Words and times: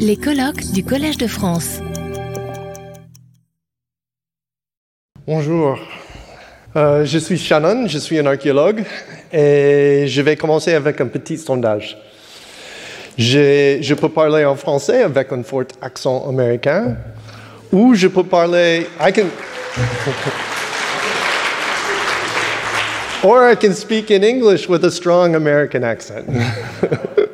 Les 0.00 0.16
colloques 0.16 0.72
du 0.72 0.82
Collège 0.84 1.18
de 1.18 1.28
France. 1.28 1.78
Bonjour, 5.26 5.78
Euh, 6.74 7.04
je 7.06 7.18
suis 7.18 7.38
Shannon, 7.38 7.86
je 7.86 7.96
suis 7.96 8.18
un 8.18 8.26
archéologue 8.26 8.84
et 9.32 10.04
je 10.08 10.20
vais 10.20 10.36
commencer 10.36 10.74
avec 10.74 11.00
un 11.00 11.06
petit 11.06 11.38
sondage. 11.38 11.96
Je 13.16 13.94
peux 13.94 14.10
parler 14.10 14.44
en 14.44 14.56
français 14.56 15.02
avec 15.04 15.32
un 15.32 15.42
fort 15.42 15.64
accent 15.80 16.28
américain 16.28 16.96
ou 17.72 17.94
je 17.94 18.08
peux 18.08 18.24
parler. 18.24 18.88
I 19.00 19.12
can. 19.12 19.28
Or 23.24 23.50
I 23.50 23.54
can 23.56 23.72
speak 23.72 24.10
in 24.10 24.22
English 24.22 24.68
with 24.68 24.84
a 24.84 24.90
strong 24.90 25.34
American 25.34 25.82
accent. 25.84 26.26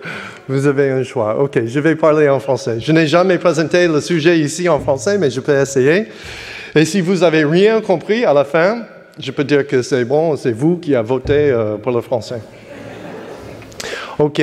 Vous 0.48 0.66
avez 0.66 0.90
un 0.90 1.04
choix. 1.04 1.38
OK, 1.38 1.60
je 1.66 1.80
vais 1.80 1.94
parler 1.94 2.28
en 2.28 2.40
français. 2.40 2.78
Je 2.80 2.90
n'ai 2.90 3.06
jamais 3.06 3.38
présenté 3.38 3.86
le 3.86 4.00
sujet 4.00 4.38
ici 4.38 4.68
en 4.68 4.80
français, 4.80 5.16
mais 5.16 5.30
je 5.30 5.40
peux 5.40 5.56
essayer. 5.56 6.06
Et 6.74 6.84
si 6.84 7.00
vous 7.00 7.22
avez 7.22 7.44
rien 7.44 7.80
compris 7.80 8.24
à 8.24 8.32
la 8.32 8.44
fin, 8.44 8.82
je 9.20 9.30
peux 9.30 9.44
dire 9.44 9.66
que 9.66 9.82
c'est 9.82 10.04
bon, 10.04 10.36
c'est 10.36 10.52
vous 10.52 10.78
qui 10.78 10.96
avez 10.96 11.06
voté 11.06 11.50
euh, 11.50 11.76
pour 11.76 11.92
le 11.92 12.00
français. 12.00 12.40
OK. 14.18 14.42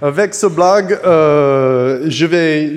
Avec 0.00 0.34
ce 0.34 0.46
blog, 0.46 0.98
euh, 1.04 2.04
je, 2.06 2.26
vais, 2.26 2.76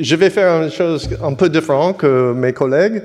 je 0.00 0.16
vais 0.16 0.30
faire 0.30 0.62
une 0.62 0.70
chose 0.70 1.08
un 1.22 1.34
peu 1.34 1.48
différente 1.48 1.98
que 1.98 2.32
mes 2.32 2.52
collègues. 2.52 3.02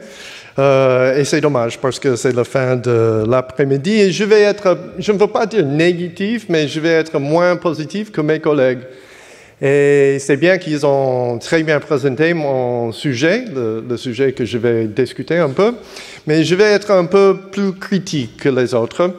Euh, 0.57 1.17
et 1.17 1.25
c'est 1.25 1.41
dommage 1.41 1.79
parce 1.79 1.99
que 1.99 2.15
c'est 2.15 2.35
la 2.35 2.43
fin 2.43 2.75
de 2.75 3.23
l'après-midi 3.27 3.91
et 3.91 4.11
je 4.11 4.23
vais 4.23 4.41
être, 4.41 4.77
je 4.97 5.11
ne 5.11 5.17
veux 5.17 5.27
pas 5.27 5.45
dire 5.45 5.65
négatif, 5.65 6.45
mais 6.49 6.67
je 6.67 6.79
vais 6.79 6.89
être 6.89 7.19
moins 7.19 7.55
positif 7.55 8.11
que 8.11 8.21
mes 8.21 8.39
collègues. 8.39 8.79
Et 9.61 10.17
c'est 10.19 10.37
bien 10.37 10.57
qu'ils 10.57 10.85
ont 10.85 11.37
très 11.37 11.63
bien 11.63 11.79
présenté 11.81 12.33
mon 12.33 12.93
sujet, 12.93 13.43
le, 13.53 13.97
sujet 13.97 14.31
que 14.31 14.45
je 14.45 14.57
vais 14.57 14.87
discuter 14.87 15.37
un 15.37 15.49
peu, 15.49 15.73
mais 16.25 16.45
je 16.45 16.55
vais 16.55 16.71
être 16.71 16.91
un 16.91 17.05
peu 17.05 17.37
plus 17.51 17.73
critique 17.73 18.37
que 18.37 18.49
les 18.49 18.73
autres. 18.73 19.11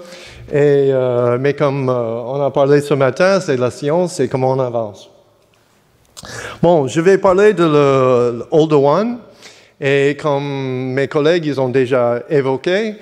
Et, 0.51 0.91
euh, 0.93 1.37
mais 1.39 1.53
comme 1.53 1.91
euh, 1.91 1.93
on 1.93 2.43
a 2.43 2.51
parlé 2.51 2.81
ce 2.81 2.95
matin, 2.95 3.39
c'est 3.39 3.59
la 3.59 3.71
science, 3.71 4.15
c'est 4.15 4.29
comment 4.29 4.53
on 4.53 4.61
avance. 4.61 5.11
Bon, 6.63 6.87
je 6.89 7.01
vais 7.01 7.19
parler 7.19 7.53
de 7.53 8.43
Older 8.51 8.77
One. 8.77 9.19
Et 9.81 10.17
comme 10.21 10.93
mes 10.93 11.09
collègues 11.09 11.47
ils 11.47 11.61
ont 11.61 11.69
déjà 11.69 12.23
évoqué, 12.29 12.95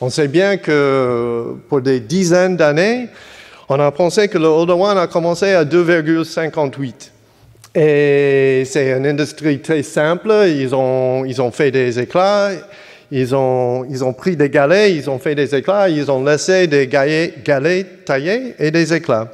on 0.00 0.10
sait 0.10 0.28
bien 0.28 0.58
que 0.58 1.54
pour 1.68 1.80
des 1.80 2.00
dizaines 2.00 2.56
d'années, 2.56 3.08
on 3.68 3.80
a 3.80 3.90
pensé 3.90 4.28
que 4.28 4.38
le 4.38 4.46
Older 4.46 4.74
One 4.74 4.98
a 4.98 5.06
commencé 5.06 5.52
à 5.52 5.64
2,58. 5.64 7.10
Et 7.74 8.62
c'est 8.64 8.92
une 8.92 9.06
industrie 9.06 9.60
très 9.60 9.82
simple. 9.82 10.32
Ils 10.46 10.74
ont, 10.74 11.24
ils 11.24 11.42
ont 11.42 11.50
fait 11.50 11.70
des 11.70 11.98
éclats, 11.98 12.50
ils 13.10 13.34
ont, 13.34 13.84
ils 13.90 14.04
ont 14.04 14.12
pris 14.12 14.36
des 14.36 14.48
galets, 14.48 14.94
ils 14.94 15.10
ont 15.10 15.18
fait 15.18 15.34
des 15.34 15.54
éclats, 15.54 15.88
ils 15.88 16.10
ont 16.10 16.24
laissé 16.24 16.66
des 16.66 16.86
galets, 16.86 17.42
galets 17.44 18.04
taillés 18.04 18.54
et 18.58 18.70
des 18.70 18.94
éclats. 18.94 19.28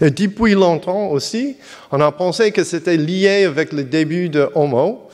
Et 0.00 0.10
depuis 0.10 0.54
longtemps 0.54 1.08
aussi, 1.08 1.56
on 1.90 2.00
a 2.00 2.10
pensé 2.12 2.52
que 2.52 2.64
c'était 2.64 2.96
lié 2.96 3.44
avec 3.44 3.72
le 3.72 3.84
début 3.84 4.28
de 4.28 4.48
Homo. 4.54 5.08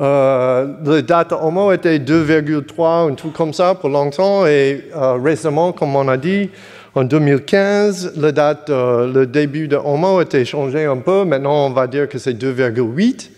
Euh, 0.00 0.66
la 0.84 1.02
date 1.02 1.30
de 1.30 1.34
Homo 1.34 1.70
était 1.72 1.98
2,3, 1.98 3.10
un 3.10 3.14
truc 3.14 3.34
comme 3.34 3.52
ça 3.52 3.74
pour 3.74 3.90
longtemps. 3.90 4.46
Et 4.46 4.88
euh, 4.94 5.18
récemment, 5.22 5.72
comme 5.72 5.94
on 5.94 6.08
a 6.08 6.16
dit, 6.16 6.50
en 6.94 7.04
2015, 7.04 8.14
la 8.16 8.32
date, 8.32 8.70
euh, 8.70 9.12
le 9.12 9.26
début 9.26 9.68
de 9.68 9.76
Homo 9.76 10.20
était 10.20 10.44
changé 10.44 10.84
un 10.84 10.98
peu. 10.98 11.24
Maintenant, 11.24 11.66
on 11.66 11.70
va 11.70 11.86
dire 11.86 12.08
que 12.08 12.18
c'est 12.18 12.34
2,8. 12.34 13.30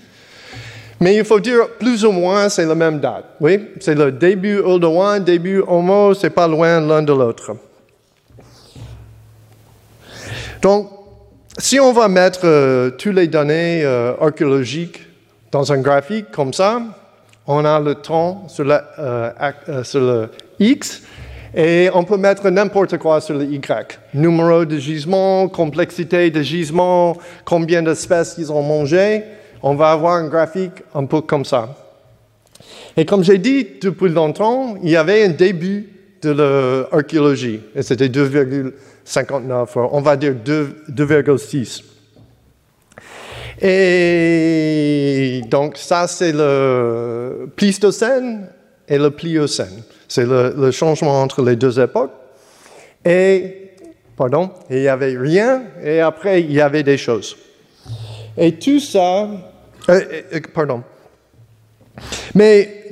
Mais 1.00 1.16
il 1.16 1.24
faut 1.24 1.40
dire 1.40 1.68
plus 1.78 2.04
ou 2.04 2.12
moins 2.12 2.48
c'est 2.48 2.64
la 2.64 2.74
même 2.76 3.00
date. 3.00 3.24
Oui, 3.40 3.60
c'est 3.80 3.96
le 3.96 4.12
début 4.12 4.58
Older 4.58 4.86
One, 4.86 5.24
début 5.24 5.62
Homo, 5.66 6.14
c'est 6.14 6.30
pas 6.30 6.46
loin 6.46 6.80
l'un 6.80 7.02
de 7.02 7.12
l'autre. 7.12 7.56
Donc, 10.62 10.88
si 11.58 11.78
on 11.78 11.92
va 11.92 12.08
mettre 12.08 12.40
euh, 12.44 12.90
toutes 12.90 13.14
les 13.16 13.26
données 13.26 13.84
archéologiques 14.20 15.00
dans 15.54 15.72
un 15.72 15.78
graphique 15.78 16.32
comme 16.32 16.52
ça, 16.52 16.82
on 17.46 17.64
a 17.64 17.78
le 17.78 17.94
temps 17.94 18.44
euh, 18.58 19.30
euh, 19.68 19.84
sur 19.84 20.00
le 20.00 20.28
X 20.58 21.02
et 21.54 21.88
on 21.94 22.02
peut 22.02 22.16
mettre 22.16 22.50
n'importe 22.50 22.98
quoi 22.98 23.20
sur 23.20 23.38
le 23.38 23.44
Y. 23.44 24.00
Numéro 24.14 24.64
de 24.64 24.76
gisement, 24.78 25.46
complexité 25.46 26.28
de 26.32 26.42
gisement, 26.42 27.16
combien 27.44 27.82
d'espèces 27.82 28.34
ils 28.36 28.50
ont 28.50 28.64
mangé. 28.64 29.22
On 29.62 29.76
va 29.76 29.92
avoir 29.92 30.14
un 30.14 30.26
graphique 30.26 30.82
un 30.92 31.04
peu 31.04 31.20
comme 31.20 31.44
ça. 31.44 31.68
Et 32.96 33.04
comme 33.04 33.22
j'ai 33.22 33.38
dit 33.38 33.64
depuis 33.80 34.08
longtemps, 34.08 34.74
il 34.82 34.90
y 34.90 34.96
avait 34.96 35.22
un 35.22 35.28
début 35.28 35.88
de 36.20 36.30
l'archéologie, 36.32 37.60
et 37.76 37.82
c'était 37.82 38.08
2,59, 38.08 39.68
on 39.92 40.00
va 40.00 40.16
dire 40.16 40.34
2 40.34 40.84
2,6. 40.90 41.93
Et 43.60 45.42
donc 45.48 45.76
ça, 45.76 46.06
c'est 46.06 46.32
le 46.32 47.48
Pléistocène 47.54 48.48
et 48.88 48.98
le 48.98 49.10
Pliocène. 49.10 49.82
C'est 50.08 50.26
le, 50.26 50.70
changement 50.70 51.22
entre 51.22 51.42
les 51.42 51.56
deux 51.56 51.80
époques. 51.80 52.12
Et, 53.04 53.72
pardon, 54.16 54.50
il 54.70 54.80
n'y 54.80 54.88
avait 54.88 55.16
rien, 55.16 55.62
et 55.82 56.00
après, 56.00 56.42
il 56.42 56.52
y 56.52 56.60
avait 56.60 56.82
des 56.82 56.96
choses. 56.96 57.36
Et 58.36 58.52
tout 58.52 58.80
ça, 58.80 59.28
euh, 59.88 60.00
euh, 60.32 60.40
pardon. 60.52 60.82
Mais 62.34 62.84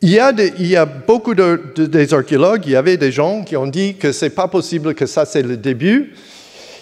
il 0.00 0.10
y 0.10 0.18
a, 0.18 0.32
il 0.32 0.66
y 0.66 0.76
a 0.76 0.86
beaucoup 0.86 1.34
de, 1.34 1.60
de- 1.74 1.86
des 1.86 2.14
archéologues, 2.14 2.62
il 2.66 2.72
y 2.72 2.76
avait 2.76 2.96
des 2.96 3.12
gens 3.12 3.42
qui 3.42 3.56
ont 3.56 3.66
dit 3.66 3.96
que 3.96 4.12
c'est 4.12 4.30
pas 4.30 4.48
possible 4.48 4.94
que 4.94 5.06
ça 5.06 5.24
c'est 5.24 5.42
le 5.42 5.56
début. 5.56 6.14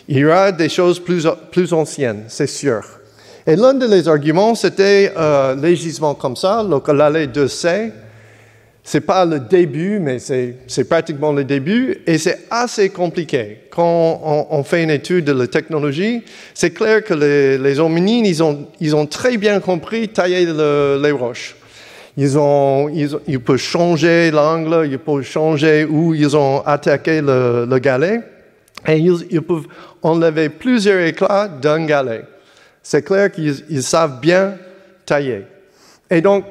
Il 0.09 0.19
y 0.19 0.25
aura 0.25 0.53
des 0.53 0.69
choses 0.69 0.99
plus, 0.99 1.27
plus 1.53 1.73
anciennes, 1.73 2.25
c'est 2.29 2.47
sûr. 2.47 2.83
Et 3.47 3.57
l'un 3.57 3.75
des 3.75 4.09
arguments, 4.09 4.55
c'était 4.55 5.13
euh, 5.17 5.55
les 5.55 5.77
gisements 5.77 6.15
comme 6.15 6.37
ça, 6.37 6.65
le 6.69 6.81
Colalé 6.81 7.27
2C. 7.27 7.91
C'est 8.85 9.03
pas 9.03 9.27
le 9.27 9.39
début, 9.41 9.99
mais 9.99 10.19
c'est 10.19 10.89
pratiquement 10.89 11.31
le 11.33 11.45
début, 11.45 11.99
et 12.07 12.17
c'est 12.17 12.47
assez 12.51 12.89
compliqué. 12.89 13.59
Quand 13.71 14.19
on, 14.25 14.47
on 14.49 14.65
fait 14.65 14.83
une 14.83 14.89
étude 14.91 15.27
de 15.27 15.33
la 15.33 15.47
technologie, 15.47 16.23
c'est 16.55 16.71
clair 16.71 17.05
que 17.05 17.13
les, 17.13 17.59
les 17.59 17.81
hominines, 17.81 18.25
ils 18.25 18.43
ont, 18.43 18.67
ils 18.81 18.97
ont 18.97 19.05
très 19.05 19.37
bien 19.37 19.61
compris 19.61 20.09
tailler 20.09 20.47
le- 20.47 20.99
les 21.03 21.11
roches. 21.11 21.55
Ils, 22.17 22.39
ont, 22.39 22.89
ils, 22.89 23.11
ils 23.27 23.41
peuvent 23.41 23.59
changer 23.59 24.31
l'angle, 24.31 24.89
ils 24.91 24.99
peuvent 24.99 25.21
changer 25.23 25.85
où 25.85 26.15
ils 26.15 26.35
ont 26.35 26.63
attaqué 26.65 27.21
le, 27.21 27.67
le 27.69 27.79
galet, 27.79 28.21
et 28.87 28.97
ils, 28.97 29.43
peuvent 29.43 29.67
enlever 30.03 30.49
plusieurs 30.49 31.01
éclats 31.01 31.49
d'un 31.49 31.85
galet. 31.85 32.25
C'est 32.83 33.03
clair 33.03 33.31
qu'ils 33.31 33.65
ils 33.69 33.83
savent 33.83 34.21
bien 34.21 34.55
tailler. 35.05 35.45
Et 36.11 36.21
donc, 36.21 36.45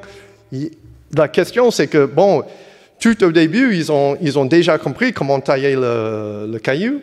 la 1.16 1.28
question, 1.28 1.70
c'est 1.70 1.86
que, 1.86 2.04
bon, 2.04 2.44
tout 3.00 3.24
au 3.24 3.32
début, 3.32 3.74
ils 3.74 3.90
ont, 3.90 4.44
déjà 4.44 4.78
compris 4.78 5.12
comment 5.12 5.40
tailler 5.40 5.74
le, 5.74 6.48
le 6.50 6.58
caillou. 6.58 7.00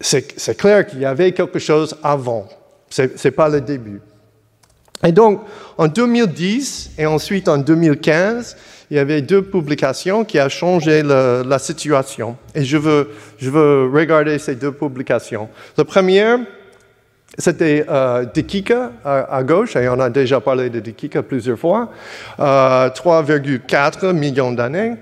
C'est 0.00 0.56
clair 0.56 0.86
qu'il 0.86 1.00
y 1.00 1.04
avait 1.04 1.32
quelque 1.32 1.58
chose 1.58 1.96
avant. 2.02 2.48
Ce 2.88 3.02
n'est 3.02 3.30
pas 3.30 3.48
le 3.48 3.60
début. 3.60 4.00
Et 5.04 5.12
donc, 5.12 5.42
en 5.78 5.86
2010 5.86 6.92
et 6.98 7.06
ensuite 7.06 7.48
en 7.48 7.58
2015, 7.58 8.56
il 8.90 8.96
y 8.96 9.00
avait 9.00 9.22
deux 9.22 9.42
publications 9.42 10.24
qui 10.24 10.40
ont 10.40 10.48
changé 10.48 11.02
la 11.02 11.58
situation. 11.58 12.36
Et 12.54 12.64
je 12.64 12.76
veux, 12.76 13.90
regarder 13.92 14.38
ces 14.38 14.56
deux 14.56 14.72
publications. 14.72 15.48
La 15.76 15.84
première, 15.84 16.38
c'était 17.38 17.84
euh, 17.88 18.24
Dikika 18.24 18.90
à, 19.04 19.36
à 19.36 19.42
gauche, 19.44 19.76
et 19.76 19.88
on 19.88 20.00
a 20.00 20.10
déjà 20.10 20.40
parlé 20.40 20.68
de 20.68 20.80
Dikika 20.80 21.22
plusieurs 21.22 21.58
fois, 21.58 21.90
euh, 22.40 22.90
3,4 22.90 24.12
millions 24.12 24.52
d'années. 24.52 24.96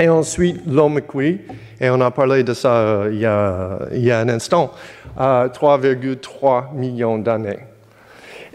Et 0.00 0.08
ensuite, 0.08 0.60
Lomekwi, 0.66 1.40
et 1.80 1.90
on 1.90 2.00
a 2.00 2.10
parlé 2.10 2.44
de 2.44 2.54
ça 2.54 2.74
euh, 2.74 3.10
il, 3.12 4.04
y 4.04 4.10
a, 4.10 4.18
un 4.18 4.28
instant, 4.28 4.72
euh, 5.20 5.48
3,3 5.48 6.74
millions 6.74 7.18
d'années. 7.18 7.58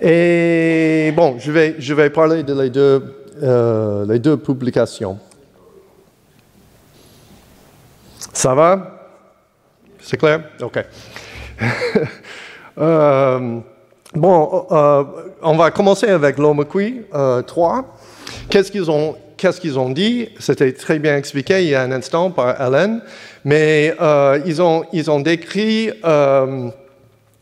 Et 0.02 1.12
bon, 1.16 1.38
je 1.40 1.52
vais, 1.52 1.76
je 1.80 1.94
vais 1.94 2.10
parler 2.10 2.44
de 2.44 2.60
les 2.60 2.70
deux, 2.70 3.17
euh, 3.44 4.06
les 4.08 4.20
deux 4.20 4.38
publications. 4.38 5.18
Ça 8.34 8.54
va? 8.54 8.98
C'est 10.02 10.18
clair? 10.18 10.42
OK. 10.62 10.86
Euh, 12.80 13.60
bon, 14.14 14.68
euh, 14.70 15.04
on 15.42 15.56
va 15.56 15.72
commencer 15.72 16.06
avec 16.06 16.36
euh, 16.38 17.42
3. 17.42 17.98
Qu'est-ce 18.52 18.72
qu'ils 18.72 18.92
ont, 18.92 19.16
qu'est-ce 19.36 19.60
qu'ils 19.60 19.80
ont 19.80 19.90
dit? 19.90 20.30
C'était 20.38 20.72
très 20.74 21.00
bien 21.00 21.18
expliqué 21.18 21.64
il 21.64 21.70
y 21.70 21.74
a 21.74 21.82
un 21.82 21.92
instant 21.92 22.30
par 22.30 22.62
Hélène, 22.62 23.02
mais 23.44 23.96
ils, 24.46 24.62
ont, 24.62 24.84
ils 24.94 25.10
ont 25.10 25.22
décrit 25.22 25.90
une 26.04 26.72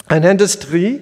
industrie 0.09 1.01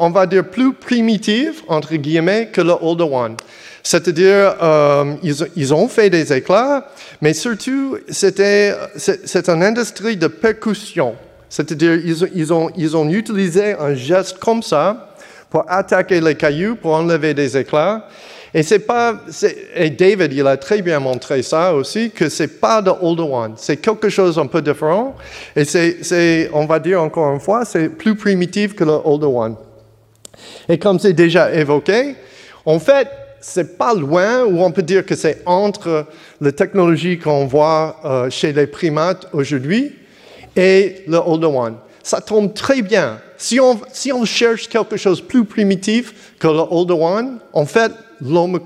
on 0.00 0.10
va 0.10 0.26
dire, 0.26 0.44
plus 0.44 0.72
primitive, 0.72 1.62
entre 1.68 1.94
guillemets, 1.96 2.48
que 2.52 2.60
le 2.60 2.74
older 2.80 3.04
one. 3.04 3.36
C'est-à-dire, 3.82 4.56
euh, 4.62 5.14
ils, 5.22 5.74
ont 5.74 5.88
fait 5.88 6.08
des 6.08 6.32
éclats, 6.32 6.88
mais 7.20 7.34
surtout, 7.34 7.98
c'était, 8.08 8.74
c'est 8.96 9.48
une 9.48 9.62
industrie 9.62 10.16
de 10.16 10.26
percussion. 10.26 11.14
C'est-à-dire, 11.50 11.94
ils, 11.94 12.30
ils, 12.34 12.52
ont, 12.52 12.70
ils 12.76 12.96
ont 12.96 13.08
utilisé 13.10 13.74
un 13.78 13.94
geste 13.94 14.38
comme 14.38 14.62
ça 14.62 15.14
pour 15.50 15.64
attaquer 15.68 16.20
les 16.20 16.34
cailloux, 16.34 16.76
pour 16.76 16.94
enlever 16.94 17.34
des 17.34 17.56
éclats. 17.56 18.08
Et 18.56 18.62
c'est 18.62 18.78
pas, 18.78 19.20
et 19.74 19.90
David, 19.90 20.32
il 20.32 20.46
a 20.46 20.56
très 20.56 20.80
bien 20.80 21.00
montré 21.00 21.42
ça 21.42 21.74
aussi, 21.74 22.12
que 22.12 22.28
c'est 22.28 22.60
pas 22.60 22.80
de 22.80 22.90
older 23.02 23.24
one, 23.24 23.54
c'est 23.56 23.78
quelque 23.78 24.08
chose 24.08 24.38
un 24.38 24.46
peu 24.46 24.62
différent. 24.62 25.16
Et 25.56 25.64
c'est, 25.64 26.48
on 26.52 26.64
va 26.64 26.78
dire 26.78 27.02
encore 27.02 27.34
une 27.34 27.40
fois, 27.40 27.64
c'est 27.64 27.88
plus 27.88 28.14
primitif 28.14 28.76
que 28.76 28.84
le 28.84 28.92
older 29.04 29.26
one. 29.26 29.56
Et 30.68 30.78
comme 30.78 30.98
c'est 30.98 31.12
déjà 31.12 31.52
évoqué, 31.52 32.16
en 32.64 32.78
fait, 32.78 33.08
c'est 33.40 33.76
pas 33.76 33.92
loin, 33.94 34.44
ou 34.44 34.62
on 34.62 34.70
peut 34.70 34.82
dire 34.82 35.04
que 35.04 35.14
c'est 35.14 35.42
entre 35.44 36.06
la 36.40 36.52
technologie 36.52 37.18
qu'on 37.18 37.46
voit 37.46 37.96
euh, 38.04 38.30
chez 38.30 38.52
les 38.52 38.66
primates 38.66 39.28
aujourd'hui 39.32 39.94
et 40.56 41.02
le 41.06 41.18
older 41.18 41.48
one. 41.48 41.76
Ça 42.02 42.20
tombe 42.20 42.54
très 42.54 42.80
bien. 42.80 43.18
Si 43.36 43.60
on, 43.60 43.78
si 43.92 44.12
on 44.12 44.24
cherche 44.24 44.68
quelque 44.68 44.96
chose 44.96 45.20
de 45.20 45.26
plus 45.26 45.44
primitif 45.44 46.34
que 46.38 46.48
le 46.48 46.64
older 46.70 46.94
one, 46.94 47.38
en 47.52 47.66
fait, 47.66 47.92
l'homme 48.20 48.58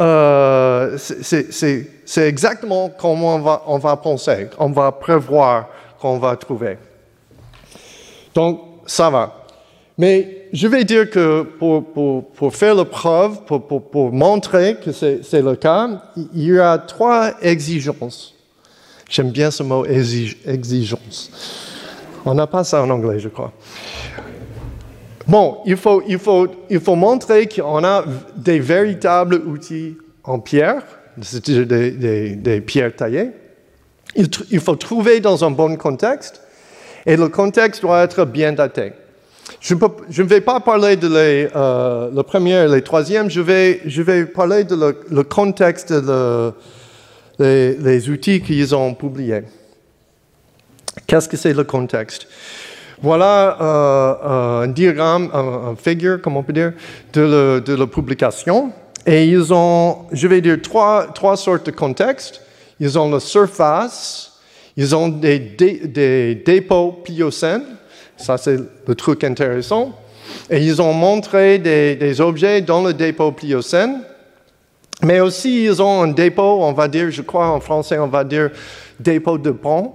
euh, 0.00 0.96
c'est 0.96 2.28
exactement 2.28 2.88
comme 2.90 3.22
on 3.22 3.38
va, 3.40 3.62
on 3.66 3.78
va 3.78 3.96
penser, 3.96 4.48
on 4.58 4.70
va 4.70 4.92
prévoir 4.92 5.68
qu'on 6.00 6.18
va 6.18 6.36
trouver. 6.36 6.78
Donc, 8.34 8.60
ça 8.86 9.10
va. 9.10 9.39
Mais 10.00 10.46
je 10.54 10.66
vais 10.66 10.84
dire 10.84 11.10
que 11.10 11.42
pour, 11.42 12.54
faire 12.54 12.74
la 12.74 12.86
preuve, 12.86 13.42
pour, 13.44 14.12
montrer 14.14 14.76
que 14.82 14.92
c'est 14.92 15.42
le 15.42 15.56
cas, 15.56 15.90
il 16.16 16.44
y 16.44 16.58
a 16.58 16.78
trois 16.78 17.32
exigences. 17.42 18.34
J'aime 19.10 19.30
bien 19.30 19.50
ce 19.50 19.62
mot 19.62 19.84
exigence. 19.84 21.30
On 22.24 22.32
n'a 22.32 22.46
pas 22.46 22.64
ça 22.64 22.82
en 22.82 22.88
anglais, 22.88 23.18
je 23.18 23.28
crois. 23.28 23.52
Bon, 25.28 25.58
il 25.66 25.76
faut, 25.76 26.96
montrer 26.96 27.46
qu'on 27.46 27.84
a 27.84 28.02
des 28.34 28.58
véritables 28.58 29.34
outils 29.46 29.98
en 30.24 30.38
pierre, 30.38 30.82
c'est-à-dire 31.20 31.66
des, 31.66 32.62
pierres 32.62 32.96
taillées. 32.96 33.32
Il, 34.16 34.30
il, 34.50 34.60
faut 34.60 34.76
trouver 34.76 35.20
dans 35.20 35.44
un 35.44 35.50
bon 35.50 35.76
contexte 35.76 36.40
et 37.04 37.16
le 37.18 37.28
contexte 37.28 37.82
doit 37.82 38.02
être 38.02 38.24
bien 38.24 38.54
daté. 38.54 38.92
Je, 39.60 39.74
ne 39.74 40.26
vais 40.26 40.40
pas 40.40 40.60
parler 40.60 40.96
de 40.96 41.06
les, 41.06 41.48
euh, 41.54 42.10
le 42.14 42.22
premier 42.22 42.64
et 42.64 42.68
le 42.68 42.80
troisième, 42.80 43.28
je 43.30 43.40
vais, 43.40 43.80
je 43.84 44.00
vais 44.00 44.24
parler 44.24 44.64
de 44.64 44.74
le, 44.74 45.00
le 45.10 45.22
contexte 45.22 45.92
des 45.92 46.50
les, 47.38 47.74
les 47.76 48.10
outils 48.10 48.40
qu'ils 48.40 48.74
ont 48.74 48.94
publiés. 48.94 49.42
Qu'est-ce 51.06 51.28
que 51.28 51.36
c'est 51.36 51.54
le 51.54 51.64
contexte? 51.64 52.26
Voilà 53.02 53.56
euh, 53.60 54.14
euh, 54.24 54.62
un 54.62 54.68
diagramme, 54.68 55.30
un, 55.32 55.74
figure, 55.74 56.20
comment 56.20 56.40
on 56.40 56.42
peut 56.42 56.52
dire, 56.52 56.72
de, 57.12 57.74
la 57.74 57.86
publication. 57.86 58.72
Et 59.06 59.26
ils 59.26 59.52
ont, 59.54 60.00
je 60.12 60.28
vais 60.28 60.42
dire, 60.42 60.60
trois, 60.62 61.06
trois 61.14 61.36
sortes 61.36 61.66
de 61.66 61.70
contextes. 61.70 62.42
Ils 62.78 62.98
ont 62.98 63.10
la 63.10 63.20
surface, 63.20 64.38
ils 64.76 64.94
ont 64.94 65.08
des, 65.08 65.38
des, 65.38 66.34
dépôts 66.34 67.00
pliocènes, 67.04 67.64
ça 68.20 68.38
c'est 68.38 68.58
le 68.86 68.94
truc 68.94 69.24
intéressant. 69.24 69.92
Et 70.48 70.64
ils 70.64 70.80
ont 70.80 70.92
montré 70.92 71.58
des, 71.58 72.20
objets 72.20 72.60
dans 72.60 72.82
le 72.82 72.92
dépôt 72.94 73.32
pliocène. 73.32 74.02
Mais 75.02 75.20
aussi, 75.20 75.64
ils 75.64 75.80
ont 75.82 76.02
un 76.02 76.08
dépôt, 76.08 76.58
on 76.60 76.72
va 76.72 76.86
dire, 76.86 77.10
je 77.10 77.22
crois 77.22 77.48
en 77.48 77.58
français, 77.58 77.98
on 77.98 78.06
va 78.06 78.22
dire 78.22 78.50
dépôt 78.98 79.38
de 79.38 79.50
pont 79.50 79.94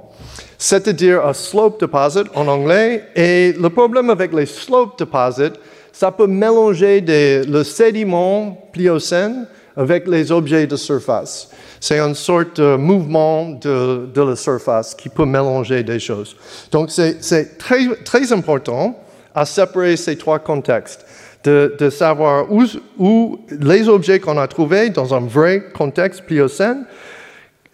c'est-à-dire 0.58 1.26
un 1.26 1.34
slope 1.34 1.80
deposit 1.80 2.28
en 2.34 2.48
anglais. 2.48 3.04
Et 3.16 3.54
le 3.54 3.70
problème 3.70 4.10
avec 4.10 4.34
les 4.34 4.46
slope 4.46 4.98
deposits, 4.98 5.60
ça 5.92 6.12
peut 6.12 6.28
mélanger 6.28 7.02
le 7.02 7.64
sédiment 7.64 8.68
pliocène 8.72 9.48
avec 9.76 10.08
les 10.08 10.32
objets 10.32 10.68
de 10.68 10.76
surface. 10.76 11.50
C'est 11.80 12.00
une 12.00 12.16
sorte 12.16 12.60
de 12.60 12.76
mouvement 12.76 13.50
de, 13.50 14.22
la 14.22 14.36
surface 14.36 14.96
qui 14.96 15.10
peut 15.10 15.26
mélanger 15.26 15.84
des 15.84 16.00
choses. 16.00 16.36
Donc 16.72 16.90
c'est 16.92 17.58
très, 17.58 17.88
très 18.04 18.32
important 18.32 18.98
à 19.34 19.46
séparer 19.46 19.98
ces 19.98 20.18
trois 20.18 20.40
contextes. 20.40 21.06
De, 21.44 21.76
de 21.78 21.92
savoir 21.92 22.52
où, 22.52 22.64
où, 22.98 23.40
les 23.62 23.88
objets 23.88 24.20
qu'on 24.20 24.40
a 24.40 24.48
trouvés 24.48 24.90
dans 24.90 25.14
un 25.14 25.20
vrai 25.20 25.66
contexte 25.76 26.24
pliocène 26.24 26.88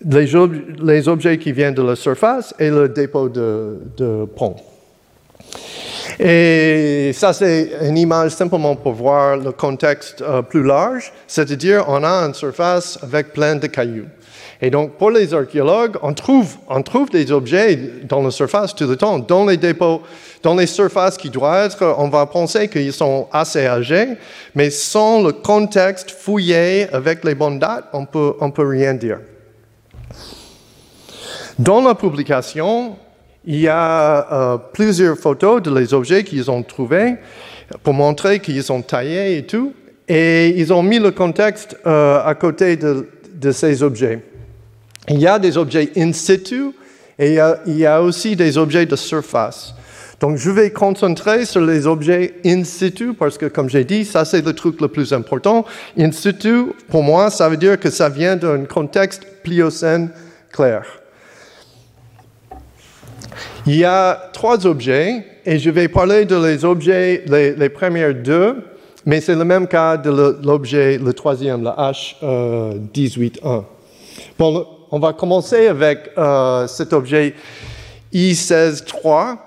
les, 0.09 1.07
objets 1.07 1.37
qui 1.37 1.51
viennent 1.51 1.73
de 1.73 1.81
la 1.81 1.95
surface 1.95 2.53
et 2.59 2.69
le 2.69 2.89
dépôt 2.89 3.29
de, 3.29 4.25
pont. 4.35 4.55
Et 6.23 7.13
ça, 7.15 7.33
c'est 7.33 7.71
une 7.81 7.97
image 7.97 8.31
simplement 8.31 8.75
pour 8.75 8.93
voir 8.93 9.37
le 9.37 9.51
contexte 9.51 10.21
euh, 10.21 10.43
plus 10.43 10.61
large, 10.61 11.11
c'est-à-dire 11.25 11.85
on 11.87 12.03
a 12.03 12.27
une 12.27 12.35
surface 12.35 12.99
avec 13.01 13.33
plein 13.33 13.55
de 13.55 13.65
cailloux. 13.65 14.05
Et 14.61 14.69
donc, 14.69 14.91
pour 14.99 15.09
les 15.09 15.33
archéologues, 15.33 15.97
on 16.03 16.13
trouve, 16.13 16.57
on 16.69 16.83
trouve 16.83 17.09
des 17.09 17.31
objets 17.31 17.75
dans 18.03 18.21
la 18.21 18.29
surface 18.29 18.75
tout 18.75 18.85
le 18.85 18.95
temps, 18.95 19.17
dans 19.17 19.47
les 19.47 19.57
dépôts, 19.57 20.03
dans 20.43 20.53
les 20.53 20.67
surfaces 20.67 21.17
qui 21.17 21.31
doivent 21.31 21.71
être, 21.71 21.95
on 21.97 22.09
va 22.09 22.27
penser 22.27 22.67
qu'ils 22.67 22.93
sont 22.93 23.27
assez 23.31 23.65
âgés, 23.65 24.09
mais 24.53 24.69
sans 24.69 25.23
le 25.23 25.31
contexte 25.31 26.11
fouillé 26.11 26.87
avec 26.93 27.23
les 27.23 27.33
bonnes 27.33 27.57
dates, 27.57 27.85
on 27.93 28.05
peut, 28.05 28.35
on 28.39 28.51
peut 28.51 28.67
rien 28.67 28.93
dire. 28.93 29.17
Dans 31.57 31.81
la 31.81 31.95
publication, 31.95 32.95
il 33.45 33.59
y 33.59 33.67
a 33.67 34.27
euh, 34.31 34.57
plusieurs 34.73 35.17
photos 35.17 35.61
de 35.61 35.73
les 35.73 35.93
objets 35.93 36.23
qu'ils 36.23 36.51
ont 36.51 36.61
trouvés 36.61 37.15
pour 37.83 37.93
montrer 37.93 38.39
qu'ils 38.39 38.63
sont 38.63 38.81
taillés 38.81 39.37
et 39.37 39.43
tout. 39.43 39.73
Et 40.07 40.49
ils 40.59 40.73
ont 40.73 40.83
mis 40.83 40.99
le 40.99 41.11
contexte 41.11 41.77
euh, 41.87 42.21
à 42.23 42.35
côté 42.35 42.75
de, 42.75 43.51
ces 43.51 43.81
objets. 43.81 44.19
Il 45.07 45.19
y 45.19 45.27
a 45.27 45.39
des 45.39 45.57
objets 45.57 45.89
in 45.97 46.13
situ 46.13 46.71
et 47.17 47.37
il 47.65 47.77
y, 47.77 47.85
a, 47.85 48.01
aussi 48.01 48.35
des 48.35 48.57
objets 48.57 48.85
de 48.85 48.95
surface. 48.95 49.73
Donc 50.19 50.37
je 50.37 50.51
vais 50.51 50.69
concentrer 50.69 51.45
sur 51.45 51.61
les 51.61 51.87
objets 51.87 52.35
in 52.45 52.63
situ 52.63 53.13
parce 53.13 53.37
que 53.39 53.47
comme 53.47 53.69
j'ai 53.69 53.83
dit, 53.83 54.05
ça 54.05 54.25
c'est 54.25 54.45
le 54.45 54.53
truc 54.53 54.79
le 54.81 54.87
plus 54.87 55.13
important. 55.13 55.65
In 55.97 56.11
situ, 56.11 56.65
pour 56.89 57.01
moi, 57.01 57.31
ça 57.31 57.49
veut 57.49 57.57
dire 57.57 57.79
que 57.79 57.89
ça 57.89 58.09
vient 58.09 58.35
d'un 58.35 58.65
contexte 58.65 59.25
pliocène 59.41 60.11
clair. 60.51 61.00
Il 63.67 63.75
y 63.75 63.85
a 63.85 64.29
trois 64.33 64.65
objets 64.65 65.23
et 65.45 65.59
je 65.59 65.69
vais 65.69 65.87
parler 65.87 66.25
de 66.25 66.35
les 66.35 66.65
objets, 66.65 67.23
les, 67.27 67.53
les 67.53 67.69
premières 67.69 68.15
deux, 68.15 68.55
mais 69.05 69.21
c'est 69.21 69.35
le 69.35 69.45
même 69.45 69.67
cas 69.67 69.97
de 69.97 70.09
l'objet, 70.43 70.97
le, 70.97 71.13
troisième, 71.13 71.63
le 71.63 71.69
H18.1. 71.69 73.39
Euh, 73.43 73.61
bon, 74.37 74.67
on 74.89 74.99
va 74.99 75.13
commencer 75.13 75.67
avec 75.67 76.11
euh, 76.17 76.65
cet 76.67 76.91
objet 76.91 77.35
I16.3 78.11 79.37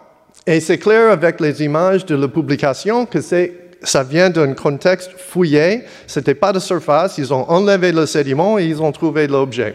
et 0.46 0.60
c'est 0.60 0.78
clair 0.78 1.10
avec 1.10 1.40
les 1.40 1.62
images 1.64 2.06
de 2.06 2.14
la 2.14 2.28
publication 2.28 3.06
que 3.06 3.20
ça 3.20 4.02
vient 4.04 4.30
d'un 4.30 4.54
contexte 4.54 5.10
fouillé, 5.16 5.82
c'était 6.06 6.34
pas 6.34 6.52
de 6.52 6.60
surface, 6.60 7.18
ils 7.18 7.32
ont 7.34 7.50
enlevé 7.50 7.90
le 7.90 8.06
sédiment 8.06 8.58
et 8.60 8.64
ils 8.64 8.80
ont 8.80 8.92
trouvé 8.92 9.26
l'objet. 9.26 9.74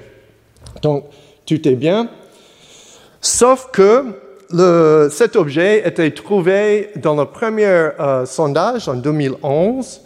Donc, 0.81 1.05
tout 1.45 1.67
est 1.67 1.75
bien. 1.75 2.09
Sauf 3.21 3.69
que 3.71 4.05
cet 5.11 5.35
objet 5.35 5.87
était 5.87 6.11
trouvé 6.11 6.89
dans 6.95 7.15
le 7.15 7.25
premier 7.25 7.65
euh, 7.65 8.25
sondage 8.25 8.87
en 8.87 8.95
2011. 8.95 10.01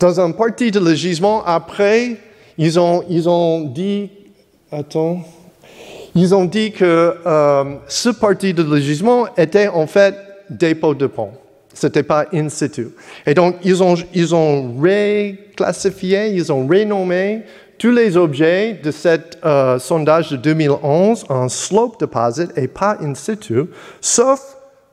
Dans 0.00 0.20
une 0.20 0.34
partie 0.34 0.70
de 0.70 0.80
le 0.80 0.94
gisement, 0.94 1.44
après, 1.44 2.16
ils 2.56 2.80
ont, 2.80 3.04
ils 3.08 3.28
ont 3.28 3.60
dit, 3.60 4.10
attends, 4.72 5.20
ils 6.14 6.34
ont 6.34 6.44
dit 6.46 6.72
que 6.72 7.14
euh, 7.26 7.64
ce 7.86 8.08
partie 8.08 8.54
de 8.54 8.62
le 8.62 8.78
gisement 8.78 9.26
était 9.36 9.68
en 9.68 9.86
fait 9.86 10.14
dépôt 10.48 10.94
de 10.94 11.06
pont. 11.06 11.30
C'était 11.74 12.04
pas 12.04 12.26
in 12.32 12.48
situ. 12.48 12.88
Et 13.26 13.34
donc, 13.34 13.56
ils 13.64 13.82
ont, 13.82 13.96
ils 14.14 14.34
ont 14.34 14.78
réclassifié, 14.80 16.28
ils 16.28 16.52
ont 16.52 16.66
renommé 16.66 17.42
tous 17.84 17.90
les 17.90 18.16
objets 18.16 18.80
de 18.82 18.90
ce 18.90 19.18
euh, 19.44 19.78
sondage 19.78 20.30
de 20.30 20.36
2011 20.38 21.26
en 21.28 21.50
slope 21.50 22.00
deposit 22.00 22.50
et 22.56 22.66
pas 22.66 22.96
in 23.02 23.14
situ, 23.14 23.64
sauf 24.00 24.40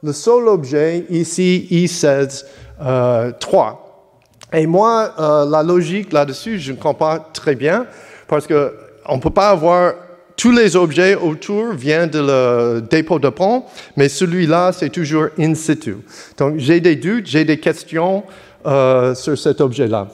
le 0.03 0.11
seul 0.11 0.49
objet 0.49 1.05
ici, 1.09 1.69
I16 1.71 2.43
euh, 2.81 3.31
3. 3.39 4.17
Et 4.51 4.67
moi, 4.67 5.13
euh, 5.17 5.49
la 5.49 5.63
logique 5.63 6.11
là-dessus, 6.11 6.59
je 6.59 6.73
ne 6.73 6.75
comprends 6.75 6.93
pas 6.93 7.29
très 7.31 7.55
bien, 7.55 7.85
parce 8.27 8.45
qu'on 8.45 9.15
ne 9.15 9.21
peut 9.21 9.29
pas 9.29 9.51
avoir 9.51 9.93
tous 10.35 10.51
les 10.51 10.75
objets 10.75 11.15
autour 11.15 11.71
viennent 11.71 12.09
de 12.09 12.19
le 12.19 12.81
dépôt 12.81 13.19
de 13.19 13.29
pont, 13.29 13.63
mais 13.95 14.09
celui-là, 14.09 14.73
c'est 14.73 14.89
toujours 14.89 15.27
in 15.39 15.55
situ. 15.55 15.95
Donc, 16.37 16.55
j'ai 16.57 16.81
des 16.81 16.97
doutes, 16.97 17.25
j'ai 17.25 17.45
des 17.45 17.57
questions 17.57 18.23
sur 18.65 19.37
cet 19.37 19.61
objet-là. 19.61 20.09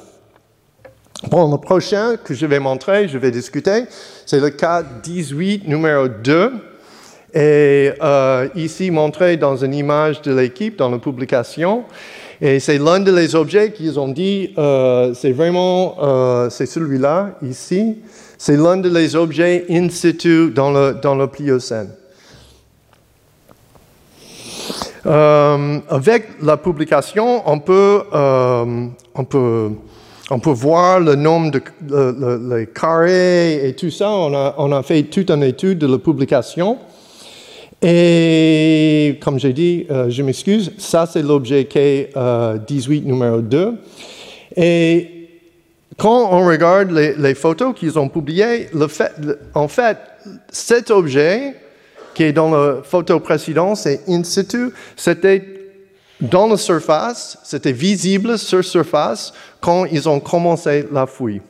Bon, 1.23 1.51
le 1.51 1.57
prochain 1.57 2.15
que 2.23 2.35
je 2.35 2.45
vais 2.45 2.59
montrer, 2.59 3.07
je 3.07 3.17
vais 3.17 3.31
discuter, 3.31 3.85
c'est 4.25 4.39
le 4.39 4.51
cas 4.51 4.83
18, 4.83 5.67
numéro 5.67 6.07
2. 6.07 6.51
Et 7.33 7.91
euh, 8.01 8.47
ici, 8.55 8.91
montré 8.91 9.35
dans 9.35 9.57
une 9.57 9.73
image 9.73 10.21
de 10.21 10.33
l'équipe, 10.33 10.77
dans 10.77 10.89
la 10.89 10.99
publication. 10.99 11.85
Et 12.39 12.59
c'est 12.59 12.77
l'un 12.77 12.99
des 12.99 13.35
objets 13.35 13.71
qu'ils 13.71 13.99
ont 13.99 14.09
dit, 14.09 14.53
euh, 14.59 15.15
c'est 15.15 15.31
vraiment, 15.31 15.95
euh, 16.03 16.51
celui-là, 16.51 17.31
ici. 17.41 17.97
C'est 18.37 18.55
l'un 18.55 18.77
des 18.77 19.15
objets 19.15 19.65
in 19.71 19.89
situ 19.89 20.51
dans 20.51 20.71
le, 20.71 20.99
dans 21.01 21.15
le 21.15 21.25
Pliocène. 21.27 21.89
Avec 25.03 26.27
la 26.43 26.57
publication, 26.57 27.41
on 27.49 27.59
peut, 27.59 28.03
on 28.11 29.23
peut 29.23 29.71
on 30.29 30.39
peut 30.39 30.51
voir 30.51 30.99
le 30.99 31.15
nombre 31.15 31.51
de 31.51 32.55
les 32.55 32.67
carrés 32.67 33.67
et 33.67 33.73
tout 33.73 33.91
ça. 33.91 34.11
On 34.11 34.71
a, 34.71 34.83
fait 34.83 35.03
toute 35.03 35.29
une 35.29 35.43
étude 35.43 35.79
de 35.79 35.87
la 35.87 35.97
publication. 35.97 36.77
Et 37.81 39.19
comme 39.21 39.39
j'ai 39.39 39.53
dit, 39.53 39.85
euh, 39.91 40.09
je 40.09 40.23
m'excuse, 40.23 40.71
ça 40.79 41.05
c'est 41.05 41.21
l'objet 41.21 41.63
K18 41.63 42.15
euh, 42.17 43.01
numéro 43.05 43.39
2. 43.39 43.73
Et 44.55 45.29
quand 45.95 46.29
on 46.31 46.47
regarde 46.47 46.91
les, 46.91 47.35
photos 47.35 47.75
qu'ils 47.75 47.99
ont 47.99 48.09
publiées, 48.09 48.67
en 49.53 49.67
fait, 49.67 49.97
cet 50.49 50.89
objet 50.89 51.53
qui 52.15 52.23
est 52.23 52.33
dans 52.33 52.49
la 52.49 52.77
photo 52.83 53.19
précédente, 53.19 53.77
c'est 53.77 54.01
in 54.07 54.23
situ, 54.23 54.71
c'était 54.95 55.56
dans 56.19 56.47
la 56.47 56.57
surface, 56.57 57.37
c'était 57.43 57.71
visible 57.71 58.37
sur 58.37 58.63
surface 58.63 59.33
quand 59.61 59.85
ils 59.85 60.07
ont 60.09 60.19
commencé 60.19 60.87
la 60.91 61.05
fouille. 61.05 61.41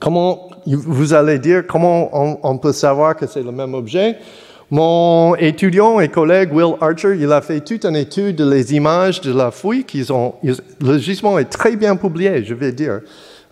Comment 0.00 0.48
vous 0.66 1.12
allez 1.12 1.38
dire, 1.38 1.66
comment 1.66 2.10
on 2.42 2.58
peut 2.58 2.72
savoir 2.72 3.16
que 3.16 3.26
c'est 3.26 3.42
le 3.42 3.52
même 3.52 3.74
objet? 3.74 4.16
Mon 4.70 5.34
étudiant 5.36 5.98
et 5.98 6.08
collègue 6.08 6.52
Will 6.52 6.74
Archer, 6.82 7.16
il 7.18 7.32
a 7.32 7.40
fait 7.40 7.60
toute 7.60 7.86
une 7.86 7.96
étude 7.96 8.36
des 8.36 8.74
images 8.74 9.20
de 9.22 9.32
la 9.32 9.50
fouille 9.50 9.84
qu'ils 9.84 10.12
ont. 10.12 10.34
Le 10.42 10.98
gisement 10.98 11.38
est 11.38 11.46
très 11.46 11.74
bien 11.74 11.96
publié, 11.96 12.44
je 12.44 12.52
vais 12.52 12.72
dire. 12.72 13.00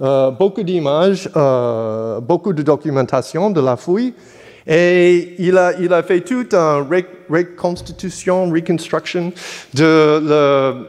Euh, 0.02 0.30
beaucoup 0.30 0.62
d'images, 0.62 1.30
euh, 1.34 2.20
beaucoup 2.20 2.52
de 2.52 2.62
documentation 2.62 3.48
de 3.48 3.62
la 3.62 3.76
fouille. 3.76 4.12
Et 4.66 5.34
il 5.38 5.56
a, 5.56 6.02
fait 6.02 6.20
toute 6.22 6.54
une 6.54 6.86
reconstitution, 7.30 8.50
reconstruction 8.50 9.32
de 9.74 10.86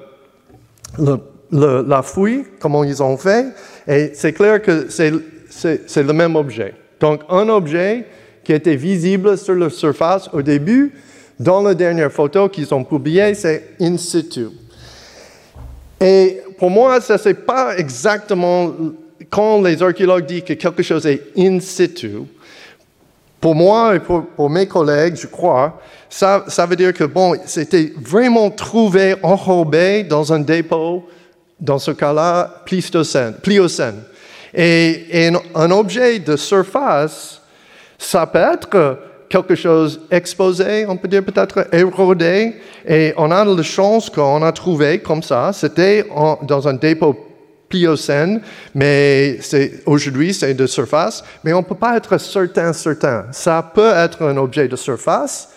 la 1.51 2.01
fouille, 2.01 2.43
comment 2.59 2.83
ils 2.83 3.03
ont 3.03 3.17
fait. 3.17 3.47
Et 3.87 4.11
c'est 4.13 4.33
clair 4.33 4.61
que 4.61 4.87
c'est 4.89 5.11
le 5.11 6.13
même 6.13 6.35
objet. 6.35 6.73
Donc, 6.99 7.21
un 7.29 7.47
objet 7.49 8.05
qui 8.43 8.53
était 8.53 8.77
visible 8.77 9.37
sur 9.37 9.55
la 9.55 9.69
surface 9.69 10.29
au 10.31 10.41
début. 10.41 10.93
Dans 11.37 11.61
la 11.61 11.75
dernière 11.75 12.11
photo 12.11 12.47
qu'ils 12.49 12.73
ont 12.73 12.83
publiée, 12.83 13.33
c'est 13.35 13.75
in 13.79 13.97
situ. 13.97 14.47
Et 15.99 16.41
pour 16.57 16.69
moi, 16.69 17.01
ça 17.01 17.17
c'est 17.17 17.45
pas 17.45 17.77
exactement 17.77 18.73
quand 19.29 19.61
les 19.61 19.83
archéologues 19.83 20.25
disent 20.25 20.43
que 20.43 20.53
quelque 20.53 20.81
chose 20.81 21.05
est 21.05 21.21
in 21.37 21.59
situ. 21.59 22.21
Pour 23.47 23.55
moi 23.55 23.95
et 23.95 23.99
pour, 23.99 24.49
mes 24.49 24.67
collègues, 24.67 25.15
je 25.15 25.25
crois, 25.25 25.79
ça, 26.09 26.43
ça 26.49 26.65
veut 26.65 26.75
dire 26.75 26.91
que 26.91 27.05
bon, 27.05 27.33
c'était 27.45 27.93
vraiment 27.97 28.49
trouvé 28.49 29.15
enrobé 29.23 30.03
dans 30.03 30.33
un 30.33 30.39
dépôt, 30.39 31.05
dans 31.57 31.79
ce 31.79 31.91
cas-là, 31.91 32.65
pliocène. 32.65 34.03
Et, 34.53 35.27
et 35.27 35.31
un 35.55 35.71
objet 35.71 36.19
de 36.19 36.35
surface 36.35 37.41
ça 37.97 38.27
peut 38.27 38.43
être 38.53 38.99
quelque 39.29 39.55
chose 39.55 40.01
exposé, 40.11 40.85
on 40.85 40.97
peut 40.97 41.07
dire 41.07 41.23
peut-être 41.23 41.73
érodé, 41.73 42.53
et 42.85 43.13
on 43.15 43.31
a 43.31 43.45
la 43.45 43.63
chance 43.63 44.09
qu'on 44.09 44.43
a 44.43 44.51
trouvé 44.51 44.99
comme 44.99 45.23
ça, 45.23 45.51
c'était 45.53 46.05
dans 46.41 46.67
un 46.67 46.73
dépôt 46.73 47.26
pliocène, 47.69 48.41
mais 48.73 49.39
aujourd'hui 49.85 50.33
c'est 50.33 50.53
de 50.53 50.67
surface, 50.67 51.23
mais 51.43 51.53
on 51.53 51.59
ne 51.59 51.65
peut 51.65 51.75
pas 51.75 51.97
être 51.97 52.17
certain, 52.17 52.73
certain. 52.73 53.25
Ça 53.31 53.71
peut 53.73 53.91
être 53.93 54.23
un 54.23 54.37
objet 54.37 54.67
de 54.67 54.75
surface 54.75 55.49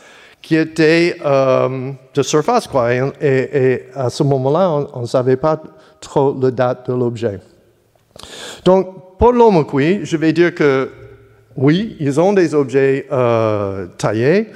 qui 0.43 0.57
était 0.57 1.17
euh, 1.25 1.93
de 2.15 2.23
surface, 2.23 2.67
quoi, 2.67 2.93
et, 2.95 3.87
à 3.95 4.11
ce 4.11 4.23
moment-là, 4.23 4.89
on 4.95 5.03
ne 5.03 5.07
savait 5.07 5.37
pas 5.37 5.61
trop 6.01 6.37
la 6.41 6.51
date 6.51 6.91
de 6.91 6.95
l'objet. 6.95 7.41
Donc, 8.65 9.19
pour 9.19 9.33
l'homme 9.33 9.65
je 10.03 10.17
vais 10.17 10.33
dire 10.33 10.55
que 10.55 10.91
oui, 11.57 11.97
ils 12.01 12.19
ont 12.21 12.33
des 12.33 12.55
objets 12.55 13.07
euh, 13.13 13.87
taillés, 13.99 14.49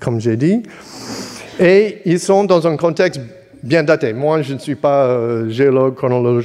comme 0.00 0.20
j'ai 0.20 0.36
dit, 0.36 0.62
et 1.60 2.00
ils 2.06 2.18
sont 2.18 2.44
dans 2.44 2.66
un 2.66 2.76
contexte 2.76 3.20
bien 3.62 3.82
daté. 3.82 4.12
Moi, 4.12 4.42
je 4.42 4.54
ne 4.54 4.58
suis 4.58 4.74
pas 4.74 5.06
euh, 5.06 5.48
géologue, 5.48 5.94
chronologue, 5.94 6.40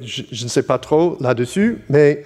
je, 0.00 0.44
ne 0.44 0.48
sais 0.48 0.62
pas 0.62 0.78
trop 0.78 1.16
là-dessus, 1.20 1.78
mais 1.88 2.24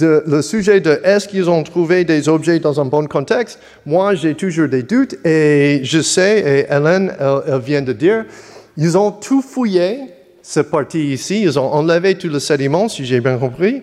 le 0.00 0.40
sujet 0.40 0.80
de 0.80 0.98
est-ce 1.04 1.28
qu'ils 1.28 1.50
ont 1.50 1.62
trouvé 1.62 2.04
des 2.04 2.28
objets 2.28 2.58
dans 2.58 2.80
un 2.80 2.86
bon 2.86 3.06
contexte, 3.06 3.58
moi, 3.84 4.14
j'ai 4.14 4.34
toujours 4.34 4.68
des 4.68 4.82
doutes, 4.82 5.16
et 5.26 5.80
je 5.82 6.00
sais, 6.00 6.40
et 6.40 6.74
Hélène, 6.74 7.12
elle 7.20 7.60
vient 7.60 7.82
de 7.82 7.92
dire, 7.92 8.24
ils 8.76 8.96
ont 8.96 9.10
tout 9.10 9.42
fouillé, 9.42 10.00
cette 10.40 10.70
partie 10.70 11.12
ici, 11.12 11.42
ils 11.42 11.58
ont 11.58 11.70
enlevé 11.72 12.14
tout 12.16 12.28
le 12.28 12.38
sédiment, 12.38 12.88
si 12.88 13.04
j'ai 13.04 13.20
bien 13.20 13.36
compris, 13.36 13.82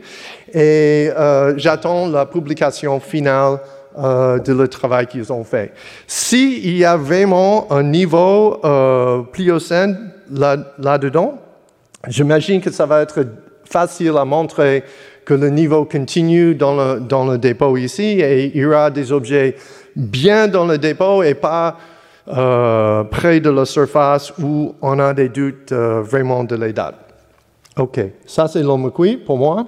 et 0.53 1.10
euh, 1.15 1.53
j'attends 1.58 2.08
la 2.08 2.25
publication 2.25 3.00
finale 3.00 3.60
euh, 3.98 4.39
de 4.39 4.53
le 4.53 4.67
travail 4.67 5.07
qu'ils 5.07 5.33
ont 5.33 5.43
fait. 5.43 5.74
S'il 6.07 6.77
y 6.77 6.86
a 6.86 6.95
vraiment 6.95 7.71
un 7.71 7.83
niveau 7.83 8.60
euh, 8.63 9.21
pliocène 9.24 10.12
là-dedans, 10.31 11.38
j'imagine 12.07 12.62
que 12.62 12.71
ça 12.71 12.86
va 12.86 13.01
être 13.01 13.25
facile 13.65 14.15
à 14.17 14.24
montrer 14.24 14.83
que 15.25 15.33
le 15.33 15.50
niveau 15.50 15.86
continue 15.86 16.55
dans 16.55 16.75
le, 16.75 17.00
dans 17.01 17.25
le 17.25 17.38
dépôt 17.38 17.75
ici 17.75 18.21
et 18.21 18.45
il 18.45 18.62
y 18.62 18.65
aura 18.65 18.89
des 18.89 19.12
objets 19.12 19.55
bien 19.95 20.48
dans 20.48 20.65
le 20.65 20.77
dépôt 20.77 21.21
et 21.21 21.33
pas 21.33 21.77
euh, 22.29 23.03
près 23.03 23.39
de 23.39 23.50
la 23.50 23.65
surface 23.65 24.31
où 24.41 24.74
on 24.81 25.00
a 25.00 25.13
des 25.13 25.29
doutes 25.29 25.74
vraiment 25.74 26.43
de 26.43 26.55
date. 26.71 26.95
OK, 27.77 28.00
ça 28.25 28.48
c'est 28.48 28.63
l'homme 28.63 28.91
pour 29.25 29.38
moi. 29.38 29.65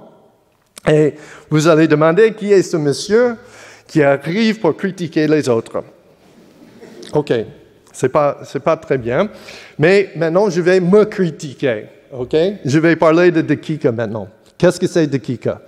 Et 0.88 1.14
vous 1.50 1.68
allez 1.68 1.88
demander 1.88 2.32
qui 2.32 2.52
est 2.52 2.62
ce 2.62 2.76
monsieur 2.76 3.36
qui 3.86 4.02
arrive 4.02 4.60
pour 4.60 4.76
critiquer 4.76 5.26
les 5.26 5.48
autres. 5.48 5.82
OK, 7.12 7.32
c'est 7.92 8.08
pas, 8.08 8.38
pas 8.64 8.76
très 8.76 8.98
bien. 8.98 9.28
Mais 9.78 10.10
maintenant, 10.16 10.50
je 10.50 10.60
vais 10.60 10.80
me 10.80 11.04
critiquer. 11.04 11.86
OK? 12.12 12.36
Je 12.64 12.78
vais 12.78 12.96
parler 12.96 13.30
de 13.30 13.40
Dekika 13.40 13.92
maintenant. 13.92 14.28
Qu'est-ce 14.58 14.78
que 14.80 14.86
c'est 14.86 15.06
Dekika? 15.06 15.60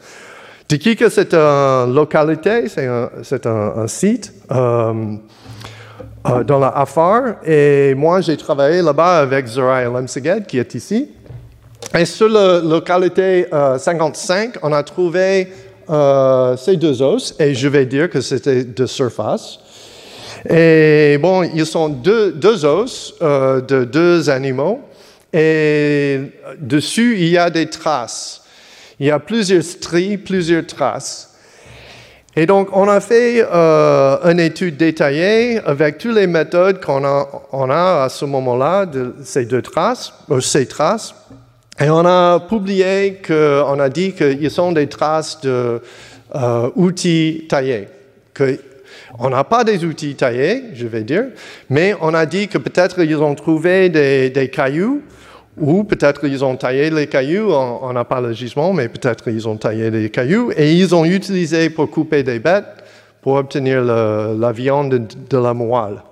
Dekika, 0.68 1.10
c'est 1.10 1.34
une 1.34 1.94
localité, 1.94 2.68
c'est 2.68 2.86
un, 2.86 3.10
c'est 3.22 3.46
un, 3.46 3.86
site 3.86 4.32
euh, 4.50 5.16
euh, 6.26 6.44
dans 6.44 6.58
la 6.58 6.68
Afar. 6.68 7.36
Et 7.44 7.94
moi, 7.94 8.20
j'ai 8.20 8.36
travaillé 8.36 8.82
là-bas 8.82 9.18
avec 9.18 9.46
Zora 9.46 9.84
Lemseged, 9.84 10.46
qui 10.46 10.58
est 10.58 10.74
ici. 10.74 11.10
Et 11.96 12.04
sur 12.04 12.28
la 12.28 12.60
localité 12.60 13.46
55, 13.78 14.56
euh, 14.56 14.60
on 14.62 14.72
a 14.72 14.82
trouvé 14.82 15.48
euh, 15.88 16.56
ces 16.56 16.76
deux 16.76 17.02
os, 17.02 17.34
et 17.38 17.54
je 17.54 17.68
vais 17.68 17.86
dire 17.86 18.10
que 18.10 18.20
c'était 18.20 18.64
de 18.64 18.86
surface. 18.86 19.58
Et 20.48 21.18
bon, 21.20 21.42
ils 21.42 21.66
sont 21.66 21.88
deux, 21.88 22.32
deux 22.32 22.64
os 22.64 23.14
euh, 23.22 23.60
de 23.60 23.84
deux 23.84 24.30
animaux, 24.30 24.80
et 25.32 26.20
dessus, 26.58 27.16
il 27.18 27.28
y 27.28 27.38
a 27.38 27.50
des 27.50 27.66
traces. 27.66 28.42
Il 28.98 29.06
y 29.06 29.10
a 29.10 29.18
plusieurs 29.18 29.62
stries, 29.62 30.16
plusieurs 30.16 30.66
traces. 30.66 31.34
Et 32.34 32.46
donc, 32.46 32.68
on 32.76 32.88
a 32.88 33.00
fait 33.00 33.42
une 33.42 34.40
étude 34.40 34.76
détaillée 34.76 35.58
avec 35.64 35.96
toutes 35.96 36.14
les 36.14 36.26
méthodes 36.26 36.84
qu'on 36.84 37.04
a, 37.04 38.04
à 38.04 38.08
ce 38.10 38.26
moment-là 38.26 38.84
de 38.84 39.14
ces 39.24 39.46
deux 39.46 39.62
traces, 39.62 40.12
ces 40.40 40.66
traces. 40.66 41.14
Et 41.78 41.90
on 41.90 42.06
a 42.06 42.40
publié 42.40 43.20
qu'on 43.26 43.78
a 43.78 43.88
dit 43.88 44.12
qu'ils 44.12 44.50
sont 44.50 44.72
des 44.72 44.86
traces 44.86 45.40
d'outils 45.42 47.40
euh, 47.42 47.48
taillés. 47.48 47.88
Que 48.32 48.58
on 49.18 49.30
n'a 49.30 49.44
pas 49.44 49.64
des 49.64 49.84
outils 49.84 50.14
taillés, 50.14 50.64
je 50.74 50.86
vais 50.86 51.02
dire, 51.02 51.26
mais 51.70 51.94
on 52.00 52.12
a 52.12 52.26
dit 52.26 52.48
que 52.48 52.58
peut-être 52.58 53.02
ils 53.02 53.16
ont 53.16 53.34
trouvé 53.34 53.88
des, 53.88 54.50
cailloux 54.50 55.02
Ou 55.58 55.84
peut-être 55.84 56.26
ils 56.26 56.44
ont 56.44 56.56
taillé 56.56 56.90
les 56.90 57.06
cailloux, 57.06 57.50
on 57.52 57.92
n'a 57.92 58.04
pas 58.04 58.20
le 58.20 58.32
gisement, 58.32 58.72
mais 58.72 58.88
peut-être 58.88 59.28
ils 59.28 59.48
ont 59.48 59.56
taillé 59.56 59.90
les 59.90 60.10
cailloux 60.10 60.52
et 60.54 60.72
ils 60.72 60.94
ont 60.94 61.04
utilisé 61.04 61.70
pour 61.70 61.90
couper 61.90 62.22
des 62.22 62.38
bêtes 62.38 62.84
pour 63.22 63.34
obtenir 63.34 63.82
la 63.82 64.52
viande 64.52 65.08
de, 65.30 65.38
la 65.38 65.54
moelle. 65.54 66.02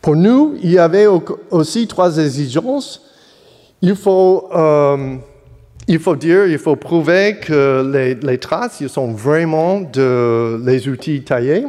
Pour 0.00 0.16
nous, 0.16 0.56
il 0.62 0.70
y 0.70 0.78
avait 0.78 1.06
aussi 1.50 1.86
trois 1.86 2.18
exigences. 2.18 3.02
Il 3.84 3.96
faut, 3.96 4.48
euh, 4.54 5.16
il 5.88 5.98
faut 5.98 6.14
dire, 6.14 6.46
il 6.46 6.58
faut 6.58 6.76
prouver 6.76 7.38
que 7.40 8.16
les, 8.22 8.38
traces 8.38 8.80
ils 8.80 8.88
sont 8.88 9.12
vraiment 9.12 9.80
de 9.80 10.62
les 10.64 10.88
outils 10.88 11.22
taillés. 11.24 11.64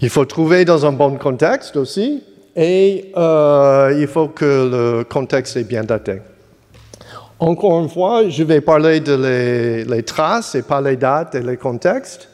Il 0.00 0.10
faut 0.10 0.24
trouver 0.24 0.64
dans 0.64 0.86
un 0.86 0.92
bon 0.92 1.16
contexte 1.16 1.76
aussi. 1.76 2.22
Et 2.54 3.10
euh, 3.16 3.96
il 3.98 4.06
faut 4.06 4.28
que 4.28 4.44
le 4.44 5.02
contexte 5.02 5.56
est 5.56 5.64
bien 5.64 5.82
daté. 5.82 6.20
Encore 7.40 7.80
une 7.80 7.88
fois, 7.88 8.28
je 8.28 8.44
vais 8.44 8.60
parler 8.60 9.00
de 9.00 9.84
les, 9.88 10.02
traces 10.04 10.54
et 10.54 10.62
pas 10.62 10.80
les 10.80 10.96
dates 10.96 11.34
et 11.34 11.42
les 11.42 11.56
contextes. 11.56 12.28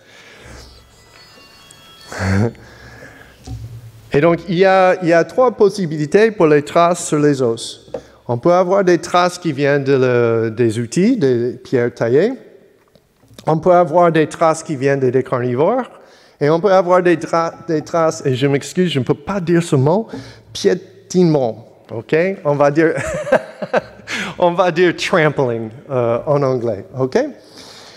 Et 4.12 4.20
donc, 4.20 4.40
il 4.48 4.58
y, 4.58 4.64
a, 4.64 5.00
il 5.02 5.08
y, 5.08 5.12
a, 5.12 5.22
trois 5.22 5.52
possibilités 5.52 6.32
pour 6.32 6.48
les 6.48 6.62
traces 6.62 7.06
sur 7.06 7.20
les 7.20 7.40
os. 7.40 7.88
On 8.32 8.38
peut 8.38 8.52
avoir 8.52 8.84
des 8.84 8.98
traces 8.98 9.38
qui 9.38 9.50
viennent 9.50 9.82
de 9.82 10.50
des 10.56 10.78
outils, 10.78 11.16
des 11.16 11.54
pierres 11.64 11.92
taillées. 11.92 12.32
On 13.44 13.58
peut 13.58 13.72
avoir 13.72 14.12
des 14.12 14.28
traces 14.28 14.62
qui 14.62 14.76
viennent 14.76 15.00
des 15.00 15.22
carnivores. 15.24 15.90
Et 16.40 16.48
on 16.48 16.60
peut 16.60 16.72
avoir 16.72 17.02
des, 17.02 17.18
traces, 17.18 18.24
et 18.24 18.36
je 18.36 18.46
m'excuse, 18.46 18.92
je 18.92 19.00
ne 19.00 19.04
peux 19.04 19.14
pas 19.14 19.40
dire 19.40 19.64
ce 19.64 19.74
mot, 19.74 20.06
piétinement. 20.52 21.66
OK? 21.92 22.14
On 22.44 22.54
va 22.54 22.70
dire, 22.70 22.94
on 24.38 24.52
va 24.52 24.70
dire 24.70 24.94
trampling 24.94 25.70
euh, 25.90 26.20
en 26.24 26.40
anglais. 26.44 26.84
OK? 26.96 27.18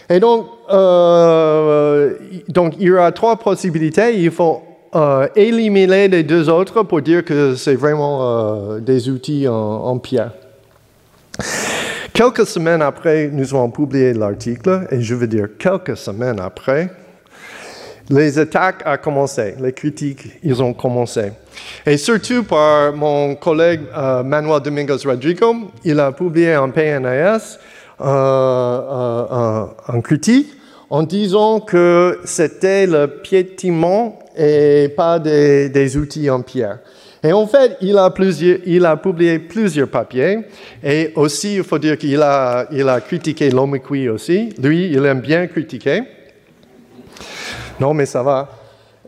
Et 0.09 0.19
donc, 0.19 0.47
euh, 0.71 2.15
donc, 2.47 2.73
il 2.79 2.87
y 2.87 2.91
aura 2.91 3.11
trois 3.11 3.37
possibilités. 3.37 4.19
Il 4.19 4.31
faut 4.31 4.63
euh, 4.95 5.27
éliminer 5.35 6.07
les 6.07 6.23
deux 6.23 6.49
autres 6.49 6.83
pour 6.83 7.01
dire 7.01 7.23
que 7.25 7.55
c'est 7.55 7.75
vraiment 7.75 8.77
des 8.79 9.09
outils 9.09 9.47
en, 9.47 9.53
en, 9.53 9.97
pierre. 9.97 10.31
Quelques 12.13 12.45
semaines 12.45 12.81
après, 12.81 13.29
nous 13.31 13.55
avons 13.55 13.71
publié 13.71 14.13
l'article, 14.13 14.87
et 14.91 15.01
je 15.01 15.15
veux 15.15 15.27
dire 15.27 15.47
quelques 15.57 15.97
semaines 15.97 16.39
après, 16.39 16.91
les 18.09 18.37
attaques 18.37 18.83
ont 18.85 18.97
commencé, 18.97 19.55
les 19.59 19.71
critiques, 19.71 20.27
ils 20.43 20.61
ont 20.61 20.73
commencé. 20.73 21.31
Et 21.85 21.97
surtout 21.97 22.43
par 22.43 22.93
mon 22.93 23.35
collègue 23.35 23.81
euh, 23.95 24.23
Manuel 24.23 24.61
Domingos 24.61 25.03
Rodrigo, 25.05 25.55
il 25.83 25.99
a 25.99 26.11
publié 26.11 26.53
un 26.53 26.69
PNAS, 26.69 27.57
euh, 28.01 28.05
euh, 28.05 29.65
un 29.87 30.01
critique, 30.01 30.49
en 30.89 31.03
disant 31.03 31.59
que 31.61 32.19
c'était 32.25 32.85
le 32.85 33.07
piétinement 33.07 34.19
et 34.35 34.89
pas 34.95 35.19
des, 35.19 35.97
outils 35.97 36.29
en 36.29 36.41
pierre. 36.41 36.79
Et 37.23 37.31
en 37.31 37.47
fait, 37.47 37.77
il 37.81 37.97
a, 37.97 38.09
publié 38.09 39.39
plusieurs 39.39 39.87
papiers. 39.87 40.39
Et 40.83 41.13
aussi, 41.15 41.55
il 41.55 41.63
faut 41.63 41.79
dire 41.79 41.97
qu'il 41.97 42.21
a, 42.21 42.67
il 42.71 42.87
a 42.89 42.99
critiqué 42.99 43.49
aussi. 43.53 44.49
Lui, 44.61 44.87
il 44.91 45.05
aime 45.05 45.21
bien 45.21 45.47
critiquer. 45.47 46.03
Non, 47.79 47.93
mais 47.93 48.05
ça 48.05 48.23
va. 48.23 48.49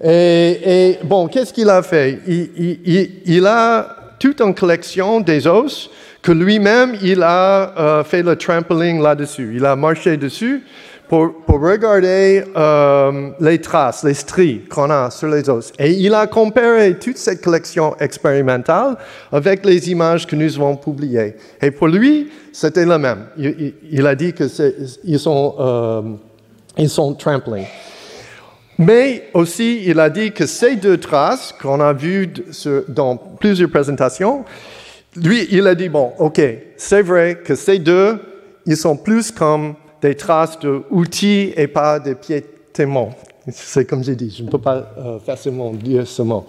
Et, 0.03 0.97
bon, 1.03 1.27
qu'est-ce 1.27 1.53
qu'il 1.53 1.69
a 1.69 1.81
fait? 1.81 2.19
Il, 2.27 3.45
a 3.45 3.95
toute 4.19 4.41
une 4.41 4.53
collection 4.53 5.21
des 5.21 5.47
os 5.47 5.89
que 6.21 6.31
lui-même, 6.31 6.97
il 7.01 7.21
a 7.21 7.73
euh, 7.77 8.03
fait 8.03 8.23
le 8.23 8.35
trampoline 8.35 9.01
là-dessus. 9.01 9.53
Il 9.55 9.65
a 9.65 9.75
marché 9.75 10.17
dessus 10.17 10.63
pour, 11.07 11.33
regarder 11.47 12.43
euh, 12.55 13.31
les 13.39 13.59
traces, 13.59 14.03
les 14.03 14.13
stries 14.13 14.63
qu'on 14.69 14.89
a 14.89 15.09
sur 15.09 15.27
les 15.27 15.49
os. 15.49 15.71
Et 15.79 15.91
il 15.91 16.13
a 16.13 16.27
comparé 16.27 16.97
toute 16.99 17.17
cette 17.17 17.41
collection 17.41 17.95
expérimentale 17.97 18.97
avec 19.31 19.65
les 19.65 19.89
images 19.89 20.27
que 20.27 20.35
nous 20.35 20.55
avons 20.55 20.75
publiées. 20.75 21.35
Et 21.61 21.71
pour 21.71 21.87
lui, 21.87 22.29
c'était 22.51 22.85
le 22.85 22.97
même. 22.97 23.27
Il, 23.37 24.05
a 24.05 24.15
dit 24.15 24.33
qu'ils 24.33 25.19
sont, 25.19 25.55
euh, 25.59 26.87
sont 26.87 27.13
trampoline. 27.13 27.65
Mais 28.77 29.29
aussi, 29.33 29.83
il 29.85 29.99
a 29.99 30.09
dit 30.09 30.31
que 30.31 30.45
ces 30.45 30.75
deux 30.75 30.97
traces 30.97 31.53
qu'on 31.61 31.79
a 31.79 31.93
vues 31.93 32.27
dans 32.89 33.15
plusieurs 33.15 33.69
présentations, 33.69 34.43
lui, 35.15 35.47
il 35.51 35.65
a 35.65 35.75
dit, 35.75 35.87
bon, 35.87 36.11
OK, 36.19 36.41
c'est 36.75 37.01
vrai 37.01 37.39
que 37.43 37.55
ces 37.55 37.79
deux, 37.79 38.19
ils 38.65 38.75
sont 38.75 38.97
plus 38.97 39.31
comme 39.31 39.75
des 40.05 40.15
traces 40.15 40.59
d'outils 40.59 41.51
et 41.57 41.67
pas 41.67 41.99
des 41.99 42.13
piétements. 42.13 43.15
C'est 43.51 43.85
comme 43.85 44.03
j'ai 44.03 44.15
dit, 44.15 44.33
je 44.37 44.43
ne 44.43 44.49
peux 44.49 44.59
pas 44.59 44.91
euh, 44.97 45.19
facilement 45.19 45.71
dire 45.71 46.05
ce 46.05 46.21
mot. 46.21 46.45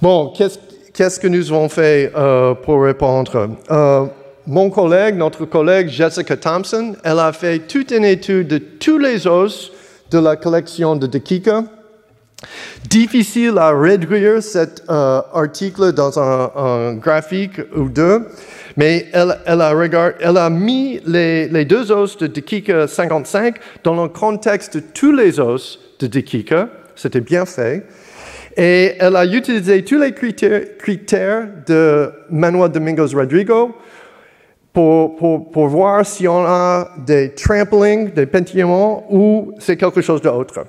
Bon, 0.00 0.32
qu'est-ce 0.32 1.18
que 1.18 1.26
nous 1.26 1.52
avons 1.52 1.68
fait 1.68 2.12
euh, 2.14 2.54
pour 2.54 2.82
répondre? 2.82 3.56
Euh, 3.70 4.06
Mon 4.46 4.70
collègue, 4.70 5.16
notre 5.16 5.44
collègue 5.44 5.88
Jessica 5.88 6.36
Thompson, 6.36 6.94
elle 7.02 7.18
a 7.18 7.32
fait 7.32 7.58
toute 7.66 7.90
une 7.90 8.04
étude 8.04 8.46
de 8.46 8.58
tous 8.58 8.98
les 8.98 9.26
os 9.26 9.72
de 10.12 10.18
la 10.18 10.36
collection 10.36 10.94
de 10.94 11.08
Dekika. 11.08 11.64
Difficile 12.88 13.58
à 13.58 13.72
réduire 13.76 14.40
cet 14.40 14.84
euh, 14.88 15.20
article 15.32 15.92
dans 15.92 16.18
un, 16.20 16.94
graphique 16.94 17.60
ou 17.76 17.88
deux, 17.88 18.28
mais 18.76 19.06
elle, 19.12 19.30
a, 19.46 20.14
elle 20.20 20.36
a, 20.36 20.50
mis 20.50 21.00
les, 21.06 21.64
deux 21.64 21.90
os 21.90 22.16
de 22.18 22.26
Dekika 22.26 22.86
55 22.86 23.56
dans 23.82 24.02
le 24.02 24.08
contexte 24.08 24.76
de 24.76 24.82
tous 24.92 25.12
les 25.12 25.40
os 25.40 25.80
de 25.98 26.06
Dekika. 26.06 26.68
C'était 26.94 27.20
bien 27.20 27.46
fait. 27.46 27.86
Et 28.56 28.94
elle 28.98 29.16
a 29.16 29.26
utilisé 29.26 29.84
tous 29.84 29.98
les 29.98 30.12
critères, 30.12 30.76
critères 30.78 31.46
de 31.66 32.10
Manuel 32.30 32.70
Domingos 32.70 33.14
Rodrigo 33.14 33.76
pour, 34.72 35.68
voir 35.68 36.04
si 36.04 36.28
on 36.28 36.44
a 36.44 36.90
des 36.98 37.32
tramplings, 37.34 38.12
des 38.12 38.26
pentillements 38.26 39.06
ou 39.10 39.52
c'est 39.58 39.76
quelque 39.76 40.02
chose 40.02 40.20
d'autre. 40.20 40.66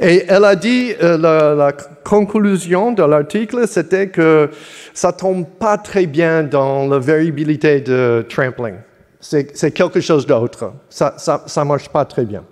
Et 0.00 0.24
elle 0.28 0.44
a 0.44 0.56
dit, 0.56 0.92
euh, 1.02 1.16
la, 1.18 1.72
conclusion 2.04 2.92
de 2.92 3.02
l'article, 3.02 3.66
c'était 3.66 4.08
que 4.08 4.50
ça 4.92 5.12
tombe 5.12 5.46
pas 5.58 5.78
très 5.78 6.06
bien 6.06 6.42
dans 6.42 6.86
la 6.86 6.98
variabilité 6.98 7.80
de 7.80 8.26
trampling. 8.28 8.74
C'est 9.20 9.70
quelque 9.72 10.00
chose 10.00 10.26
d'autre. 10.26 10.72
Ça 10.90 11.16
ne 11.56 11.64
marche 11.64 11.88
pas 11.88 12.04
très 12.04 12.26
bien. 12.26 12.44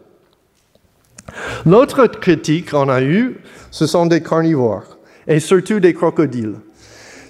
L'autre 1.66 2.06
critique 2.06 2.70
qu'on 2.70 2.88
a 2.88 3.02
eue, 3.02 3.40
ce 3.70 3.86
sont 3.86 4.06
des 4.06 4.22
carnivores, 4.22 4.98
et 5.26 5.38
surtout 5.38 5.80
des 5.80 5.94
crocodiles. 5.94 6.56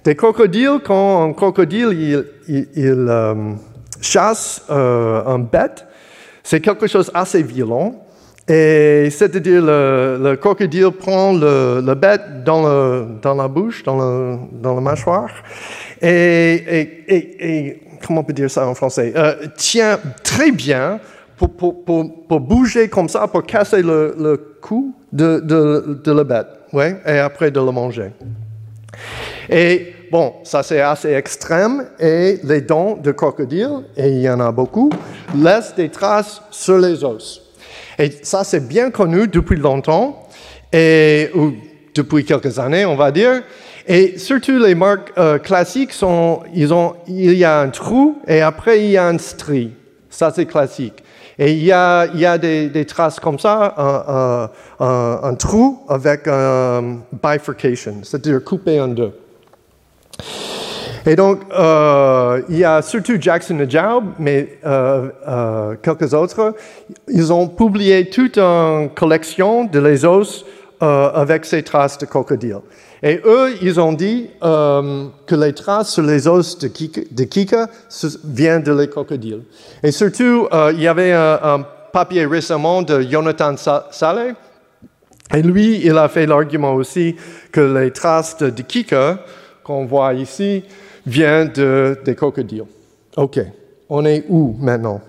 Des 0.04 0.16
crocodiles, 0.16 0.80
quand 0.84 1.22
un 1.22 1.32
crocodile 1.32 2.24
il, 2.48 2.66
euh, 2.86 3.52
chasse 4.00 4.64
euh, 4.70 5.24
un 5.26 5.38
bête, 5.38 5.86
c'est 6.42 6.60
quelque 6.60 6.86
chose 6.86 7.10
assez 7.14 7.42
violent. 7.42 8.01
Et 8.48 9.08
c'est-à-dire 9.10 9.62
le, 9.62 10.18
le, 10.20 10.36
crocodile 10.36 10.90
prend 10.90 11.32
le, 11.32 11.80
le 11.80 11.94
bête 11.94 12.42
dans, 12.44 12.62
le, 12.62 13.06
dans, 13.22 13.34
la 13.34 13.46
bouche, 13.46 13.84
dans, 13.84 13.96
le, 13.96 14.36
dans 14.60 14.80
mâchoire, 14.80 15.30
et, 16.00 16.08
et, 16.08 17.66
et, 17.68 17.82
comment 18.04 18.22
on 18.22 18.24
peut 18.24 18.32
dire 18.32 18.50
ça 18.50 18.66
en 18.66 18.74
français? 18.74 19.12
Euh, 19.14 19.46
Tient 19.56 19.96
très 20.24 20.50
bien 20.50 20.98
pour, 21.36 21.52
pour, 21.56 21.84
pour, 21.84 22.26
pour, 22.26 22.40
bouger 22.40 22.88
comme 22.88 23.08
ça, 23.08 23.28
pour 23.28 23.44
casser 23.44 23.80
le, 23.80 24.16
le 24.18 24.36
cou 24.60 24.92
de, 25.12 25.38
de, 25.38 26.00
de 26.02 26.12
la 26.12 26.24
bête, 26.24 26.48
ouais, 26.72 26.96
et 27.06 27.18
après 27.18 27.52
de 27.52 27.60
le 27.60 27.70
manger. 27.70 28.10
Et 29.48 29.94
bon, 30.10 30.34
ça 30.42 30.64
c'est 30.64 30.80
assez 30.80 31.12
extrême, 31.12 31.86
et 32.00 32.40
les 32.42 32.60
dents 32.60 32.96
de 32.96 33.12
crocodile, 33.12 33.84
et 33.96 34.08
il 34.08 34.20
y 34.20 34.28
en 34.28 34.40
a 34.40 34.50
beaucoup, 34.50 34.90
laissent 35.32 35.76
des 35.76 35.90
traces 35.90 36.42
sur 36.50 36.78
les 36.78 37.04
os. 37.04 37.41
Et 37.98 38.10
ça 38.22 38.44
c'est 38.44 38.66
bien 38.66 38.90
connu 38.90 39.28
depuis 39.28 39.56
longtemps, 39.56 40.28
et, 40.72 41.30
ou 41.34 41.52
depuis 41.94 42.24
quelques 42.24 42.58
années, 42.58 42.84
on 42.84 42.96
va 42.96 43.10
dire. 43.10 43.42
Et 43.86 44.18
surtout 44.18 44.58
les 44.58 44.74
marques 44.74 45.12
euh, 45.18 45.38
classiques 45.38 45.92
sont, 45.92 46.40
ils 46.54 46.72
ont, 46.72 46.94
il 47.08 47.34
y 47.34 47.44
a 47.44 47.60
un 47.60 47.68
trou 47.68 48.18
et 48.28 48.40
après 48.40 48.84
il 48.84 48.90
y 48.90 48.96
a 48.96 49.06
un 49.06 49.18
strie. 49.18 49.72
Ça 50.08 50.32
c'est 50.34 50.46
classique. 50.46 51.02
Et 51.38 51.52
il 51.52 51.64
y 51.64 51.72
a, 51.72 52.06
il 52.12 52.20
y 52.20 52.26
a 52.26 52.38
des, 52.38 52.84
traces 52.84 53.18
comme 53.18 53.38
ça, 53.38 53.74
un, 54.78 55.34
trou 55.34 55.80
avec 55.88 56.28
un 56.28 56.98
bifurcation, 57.22 57.96
c'est-à-dire 58.02 58.44
coupé 58.44 58.80
en 58.80 58.88
deux. 58.88 59.12
Et 61.06 61.16
donc, 61.16 61.40
euh, 61.52 62.42
il 62.48 62.58
y 62.58 62.64
a 62.64 62.80
surtout 62.82 63.14
Jackson 63.20 63.58
et 63.58 63.68
Jaub, 63.68 64.04
mais 64.18 64.58
euh, 64.64 65.08
euh, 65.26 65.74
quelques 65.82 66.14
autres. 66.14 66.54
Ils 67.08 67.32
ont 67.32 67.48
publié 67.48 68.08
toute 68.08 68.38
une 68.38 68.90
collection 68.94 69.64
de 69.64 69.80
les 69.80 70.04
os 70.04 70.44
euh, 70.82 71.12
avec 71.14 71.44
ces 71.44 71.62
traces 71.62 71.96
de 71.96 72.06
crocodile. 72.06 72.58
Et 73.04 73.20
eux, 73.24 73.54
ils 73.62 73.78
ont 73.78 73.92
dit 73.92 74.30
euh, 74.42 75.06
que 75.26 75.36
les 75.36 75.52
traces 75.52 75.92
sur 75.92 76.02
les 76.02 76.26
os 76.26 76.58
de 76.58 76.66
Kika, 76.66 77.68
viennent 78.24 78.64
de 78.64 78.72
les 78.72 78.88
crocodiles. 78.88 79.42
Et 79.84 79.92
surtout, 79.92 80.48
euh, 80.52 80.72
il 80.74 80.82
y 80.82 80.88
avait 80.88 81.12
un, 81.12 81.64
papier 81.92 82.26
récemment 82.26 82.82
de 82.82 83.00
Jonathan 83.02 83.54
Saleh, 83.92 84.34
et 85.32 85.42
lui, 85.42 85.82
il 85.84 85.96
a 85.96 86.08
fait 86.08 86.26
l'argument 86.26 86.74
aussi 86.74 87.14
que 87.52 87.60
les 87.60 87.92
traces 87.92 88.38
de, 88.38 88.50
Kika 88.50 89.20
qu'on 89.62 89.84
voit 89.84 90.14
ici 90.14 90.64
viennent 91.06 91.52
de, 91.52 91.98
des 92.04 92.14
crocodiles. 92.14 92.64
OK, 93.16 93.40
on 93.88 94.04
est 94.04 94.24
où 94.28 94.56
maintenant? 94.58 95.00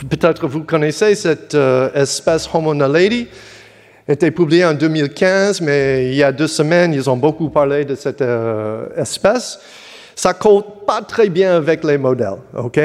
peut-être 0.09 0.47
vous 0.47 0.63
connaissez 0.63 1.15
cette 1.15 1.53
euh, 1.53 1.91
espèce 1.93 2.47
Homo 2.53 2.73
naledi 2.73 3.27
été 4.07 4.31
publié 4.31 4.63
en 4.63 4.73
2015, 4.73 5.59
mais 5.59 6.07
il 6.07 6.15
y 6.15 6.23
a 6.23 6.31
deux 6.31 6.47
semaines, 6.47 6.93
ils 6.93 7.09
ont 7.09 7.17
beaucoup 7.17 7.49
parlé 7.49 7.83
de 7.83 7.93
cette 7.93 8.21
euh, 8.21 8.87
espèce. 8.95 9.59
Ça 10.15 10.33
colle 10.33 10.63
pas 10.85 11.01
très 11.01 11.27
bien 11.27 11.57
avec 11.57 11.83
les 11.83 11.97
modèles, 11.97 12.37
ok? 12.57 12.79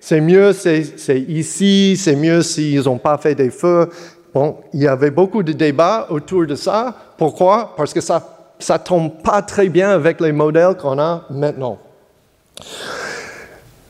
C'est 0.00 0.20
mieux, 0.20 0.52
c'est 0.52 0.84
ici, 1.28 1.96
c'est 1.96 2.14
mieux 2.14 2.42
s'ils 2.42 2.82
n'ont 2.82 2.98
pas 2.98 3.16
fait 3.16 3.34
des 3.34 3.48
feux. 3.48 3.88
Bon, 4.34 4.58
il 4.74 4.82
y 4.82 4.86
avait 4.86 5.10
beaucoup 5.10 5.42
de 5.42 5.52
débats 5.52 6.06
autour 6.10 6.46
de 6.46 6.54
ça. 6.54 6.94
Pourquoi? 7.16 7.74
Parce 7.74 7.94
que 7.94 8.02
ça 8.02 8.35
ça 8.58 8.78
tombe 8.78 9.22
pas 9.22 9.42
très 9.42 9.68
bien 9.68 9.90
avec 9.90 10.20
les 10.20 10.32
modèles 10.32 10.76
qu'on 10.76 10.98
a 10.98 11.24
maintenant. 11.30 11.78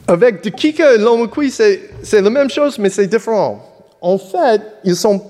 Avec 0.09 0.43
De 0.45 0.51
Kika 0.51 0.95
et 0.95 0.99
Lomokui, 0.99 1.51
c'est 1.51 2.21
la 2.21 2.31
même 2.31 2.51
chose, 2.51 2.79
mais 2.79 2.91
c'est 2.91 3.07
différent. 3.07 3.63
En 4.01 4.19
fait, 4.19 4.63
ils 4.85 4.97
sont 4.97 5.23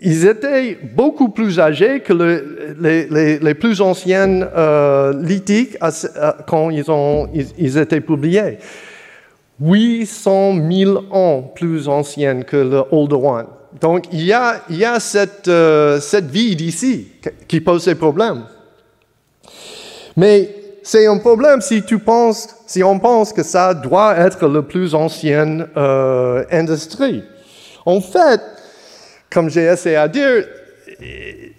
ils 0.00 0.26
étaient 0.26 0.78
beaucoup 0.94 1.28
plus 1.28 1.58
âgés 1.58 2.00
que 2.00 2.12
les, 2.12 3.54
plus 3.54 3.80
anciennes 3.80 4.46
euh, 4.56 5.12
lithiques 5.22 5.76
quand 6.46 6.70
ils, 6.70 6.90
ont, 6.90 7.28
ils, 7.56 7.78
étaient 7.78 8.00
publiés. 8.00 8.58
800 9.60 10.54
000 10.70 11.04
ans 11.10 11.52
plus 11.54 11.88
anciennes 11.88 12.44
que 12.44 12.56
le 12.56 12.82
Old 12.92 13.12
One. 13.12 13.46
Donc 13.80 14.06
il 14.12 14.24
y 14.24 14.32
a, 14.32 14.62
il 14.70 14.76
y 14.76 14.84
a 14.84 14.98
cette, 15.00 15.48
euh, 15.48 16.00
cette 16.00 16.26
vide 16.26 16.60
ici 16.60 17.08
qui 17.46 17.60
pose 17.60 17.84
ces 17.84 17.94
problèmes. 17.94 18.44
Mais 20.16 20.54
c'est 20.82 21.06
un 21.06 21.18
problème 21.18 21.60
si 21.60 21.82
tu 21.82 21.98
penses, 21.98 22.48
si 22.66 22.82
on 22.82 22.98
pense 22.98 23.32
que 23.32 23.42
ça 23.42 23.74
doit 23.74 24.16
être 24.16 24.48
la 24.48 24.62
plus 24.62 24.94
ancienne 24.94 25.68
euh, 25.76 26.44
industrie. 26.50 27.22
En 27.84 28.00
fait, 28.00 28.40
comme 29.30 29.50
j'ai 29.50 29.64
essayé 29.64 29.96
à 29.96 30.08
dire, 30.08 30.44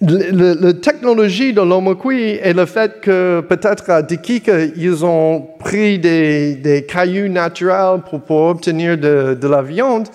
la 0.01 0.73
technologie 0.73 1.53
de 1.53 1.61
l'homokui 1.61 2.39
et 2.41 2.53
le 2.53 2.65
fait 2.65 2.99
que 3.01 3.41
peut-être 3.41 3.89
à 3.89 4.01
Dikika, 4.01 4.65
ils 4.75 5.05
ont 5.05 5.47
pris 5.59 5.99
des, 5.99 6.85
cailloux 6.87 7.29
naturels 7.29 8.01
pour, 8.27 8.41
obtenir 8.41 8.97
de, 8.97 9.47
la 9.47 9.61
viande, 9.61 10.07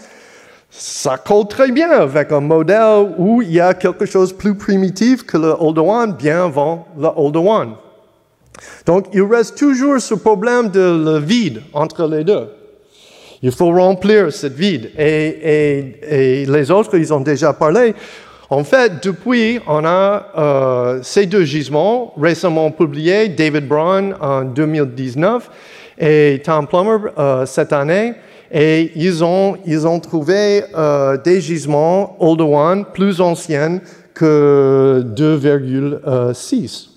ça 0.77 1.19
colle 1.19 1.47
très 1.47 1.71
bien 1.71 1.91
avec 1.91 2.33
un 2.33 2.41
modèle 2.41 3.15
où 3.17 3.43
il 3.43 3.53
y 3.53 3.61
a 3.61 3.75
quelque 3.75 4.07
chose 4.07 4.33
plus 4.33 4.57
primitif 4.57 5.25
que 5.25 5.37
le 5.37 5.55
Old 5.59 5.79
One 5.79 6.13
bien 6.15 6.47
avant 6.47 6.89
le 6.99 7.09
Old 7.15 7.37
One. 7.37 7.75
Donc 8.85 9.07
il 9.13 9.23
reste 9.23 9.57
toujours 9.57 10.01
ce 10.01 10.15
problème 10.15 10.71
de 10.71 10.81
le 10.81 11.19
vide 11.19 11.63
entre 11.73 12.09
les 12.09 12.25
deux. 12.25 12.49
Il 13.43 13.53
faut 13.53 13.71
remplir 13.71 14.33
cette 14.33 14.55
vide. 14.55 14.91
Et, 14.99 16.45
les 16.49 16.71
autres, 16.71 16.97
ils 16.97 17.13
ont 17.13 17.21
déjà 17.21 17.53
parlé. 17.53 17.95
En 18.49 18.65
fait, 18.65 19.05
depuis, 19.05 19.61
on 19.67 19.85
a 19.85 20.27
euh, 20.37 21.01
ces 21.03 21.27
deux 21.27 21.45
gisements 21.45 22.15
récemment 22.21 22.71
publiés, 22.71 23.29
David 23.29 23.69
Brown 23.69 24.15
en 24.21 24.43
2019 24.45 25.51
et 25.99 26.41
Tom 26.45 26.67
Plummer 26.67 27.11
euh, 27.19 27.45
cette 27.47 27.73
année. 27.73 28.15
Et 28.57 28.93
ils 28.95 29.25
ont, 29.25 29.57
ils 29.67 29.85
ont 29.85 29.99
trouvé 29.99 30.63
euh, 30.77 31.17
des 31.17 31.41
gisements 31.41 32.17
Old 32.21 32.41
One 32.41 32.85
plus 32.95 33.21
anciens 33.21 33.81
que 34.15 35.05
2,6. 35.05 36.91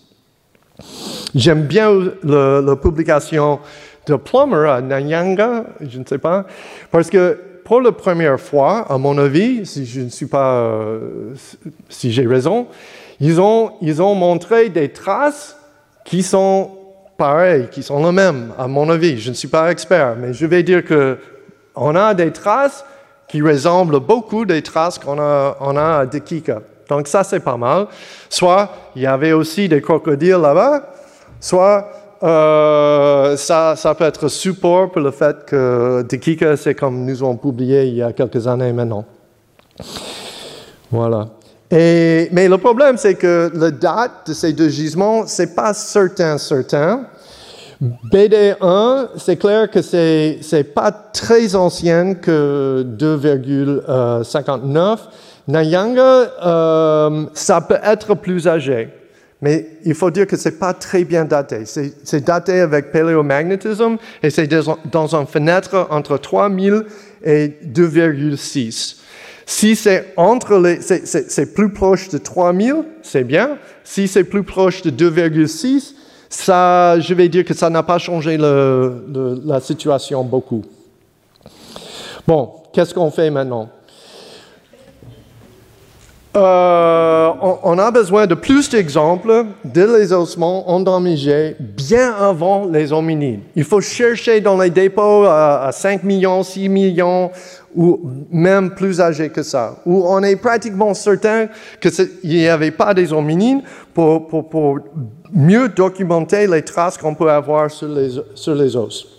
J'aime 1.34 1.64
bien 1.64 1.90
la 2.24 2.76
publication 2.76 3.58
de 4.06 4.16
Plummer 4.16 4.70
à 4.70 4.82
Nanyanga, 4.82 5.66
je 5.82 5.98
ne 5.98 6.06
sais 6.06 6.20
pas, 6.20 6.46
parce 6.92 7.10
que 7.10 7.40
pour 7.66 7.82
la 7.82 7.92
première 7.92 8.40
fois, 8.40 8.86
à 8.88 9.00
mon 9.00 9.18
avis, 9.18 9.66
si 9.66 9.88
je 9.88 10.02
ne 10.02 10.10
suis 10.10 10.28
pas, 10.28 10.62
euh, 10.62 11.34
si 11.90 12.12
j'ai 12.12 12.28
raison, 12.28 12.68
ils 13.20 13.42
ont, 13.42 13.72
ils 13.82 14.00
ont 14.00 14.14
montré 14.14 14.70
des 14.70 14.90
traces 14.90 15.58
qui 16.06 16.22
sont 16.22 16.70
pareilles, 17.18 17.68
qui 17.72 17.82
sont 17.82 18.06
les 18.06 18.12
mêmes, 18.12 18.54
à 18.60 18.68
mon 18.68 18.88
avis. 18.92 19.20
Je 19.20 19.32
ne 19.32 19.36
suis 19.36 19.48
pas 19.48 19.72
expert, 19.72 20.16
mais 20.18 20.34
je 20.34 20.46
vais 20.46 20.62
dire 20.62 20.86
que 20.86 21.18
on 21.78 21.96
a 21.96 22.14
des 22.14 22.32
traces 22.32 22.84
qui 23.28 23.42
ressemblent 23.42 24.00
beaucoup 24.00 24.46
des 24.46 24.62
traces 24.62 24.98
qu'on 24.98 25.20
a, 25.20 25.58
on 25.60 25.76
a 25.78 26.02
à. 26.02 26.06
Donc 26.90 27.08
ça, 27.08 27.24
c'est 27.24 27.42
pas 27.42 27.58
mal. 27.58 27.88
Soit 28.30 28.70
il 28.96 29.02
y 29.02 29.08
avait 29.08 29.34
aussi 29.34 29.68
des 29.68 29.82
crocodiles 29.82 30.38
là-bas, 30.42 30.90
soit 31.40 31.90
euh, 32.24 33.38
ça, 33.38 33.76
ça, 33.76 33.94
peut 33.94 34.06
être 34.06 34.28
support 34.28 34.92
pour 34.92 35.02
le 35.02 35.12
fait 35.12 35.46
que 35.46 36.04
Dekika, 36.10 36.58
c'est 36.58 36.74
comme 36.74 37.06
nous 37.06 37.22
avons 37.22 37.36
publié 37.36 37.86
il 37.86 37.96
y 37.96 38.02
a 38.02 38.12
quelques 38.14 38.48
années 38.48 38.74
maintenant. 38.74 39.06
Voilà. 40.90 41.28
Et, 41.70 42.30
mais 42.32 42.48
le 42.48 42.58
problème, 42.58 42.98
c'est 42.98 43.16
que 43.16 43.52
la 43.54 43.72
date 43.72 44.28
de 44.28 44.34
ces 44.34 44.54
deux 44.54 44.70
gisements, 44.70 45.28
c'est 45.28 45.54
pas 45.54 45.74
certain, 45.74 46.38
certain. 46.38 47.06
BD1, 47.82 49.10
c'est 49.18 49.38
clair 49.38 49.70
que 49.70 49.82
c'est 49.82 50.40
n'est 50.52 50.64
pas 50.64 50.92
très 50.92 51.56
ancien 51.56 52.16
que 52.16 52.86
2,59. 52.98 54.98
Nayanga, 55.48 56.32
euh, 56.46 57.26
ça 57.34 57.62
peut 57.62 57.78
être 57.84 58.16
plus 58.16 58.48
âgé. 58.48 58.90
Mais 59.42 59.68
il 59.86 59.94
faut 59.94 60.10
dire 60.10 60.26
que 60.26 60.36
ce 60.36 60.50
n'est 60.50 60.56
pas 60.56 60.74
très 60.74 61.04
bien 61.04 61.24
daté. 61.24 61.64
C'est 61.66 62.26
daté 62.26 62.60
avec 62.60 62.92
paléomagnétisme 62.92 63.98
et 64.24 64.32
c'est 64.32 64.50
dans 64.92 65.16
une 65.16 65.28
fenêtre 65.28 65.88
entre 65.92 66.18
3000 66.18 66.86
et 67.24 67.54
2,6. 67.64 68.96
Si 69.46 69.76
c'est 69.76 70.14
entre 70.18 70.58
les, 70.58 70.82
c'est 70.82 71.54
plus 71.54 71.72
proche 71.72 72.10
de 72.10 72.18
3000, 72.18 72.84
c'est 73.04 73.24
bien. 73.24 73.58
Si 73.84 74.08
c'est 74.08 74.26
plus 74.26 74.44
proche 74.44 74.82
de 74.82 74.90
2,6, 74.90 75.94
ça, 76.30 77.00
je 77.00 77.14
vais 77.14 77.30
dire 77.30 77.46
que 77.46 77.54
ça 77.54 77.70
n'a 77.70 77.84
pas 77.84 77.98
changé 77.98 78.38
la 78.38 79.60
situation 79.60 80.24
beaucoup. 80.24 80.64
Bon, 82.28 82.52
qu'est-ce 82.74 82.94
qu'on 82.94 83.12
fait 83.12 83.30
maintenant? 83.30 83.70
Euh, 86.36 87.32
on, 87.64 87.80
a 87.80 87.90
besoin 87.90 88.28
de 88.28 88.36
plus 88.36 88.70
d'exemples 88.70 89.46
de 89.64 89.98
les 89.98 90.14
ossements 90.14 90.70
endommagés 90.70 91.56
bien 91.60 92.14
avant 92.14 92.66
les 92.66 92.92
hominides. 92.92 93.40
Il 93.56 93.64
faut 93.64 93.82
chercher 93.82 94.42
dans 94.42 94.58
les 94.58 94.70
dépôts 94.70 95.24
à, 95.26 95.70
5 95.72 96.04
millions, 96.04 96.44
6 96.44 96.70
millions 96.70 97.32
ou 97.76 98.02
même 98.30 98.72
plus 98.72 99.02
âgés 99.02 99.30
que 99.30 99.42
ça, 99.42 99.78
où 99.86 100.06
on 100.08 100.22
est 100.22 100.36
pratiquement 100.36 100.94
certain 100.94 101.48
qu'il 101.80 102.10
n'y 102.24 102.48
avait 102.48 102.72
pas 102.72 102.94
des 102.94 103.14
hominides 103.14 103.62
pour, 103.94 104.28
pour, 104.28 104.80
mieux 105.34 105.70
documenter 105.70 106.48
les 106.48 106.62
traces 106.62 106.98
qu'on 106.98 107.14
peut 107.16 107.30
avoir 107.30 107.70
sur 107.70 107.90
les, 107.90 108.12
sur 108.34 108.56
les 108.56 108.76
os. 108.76 109.17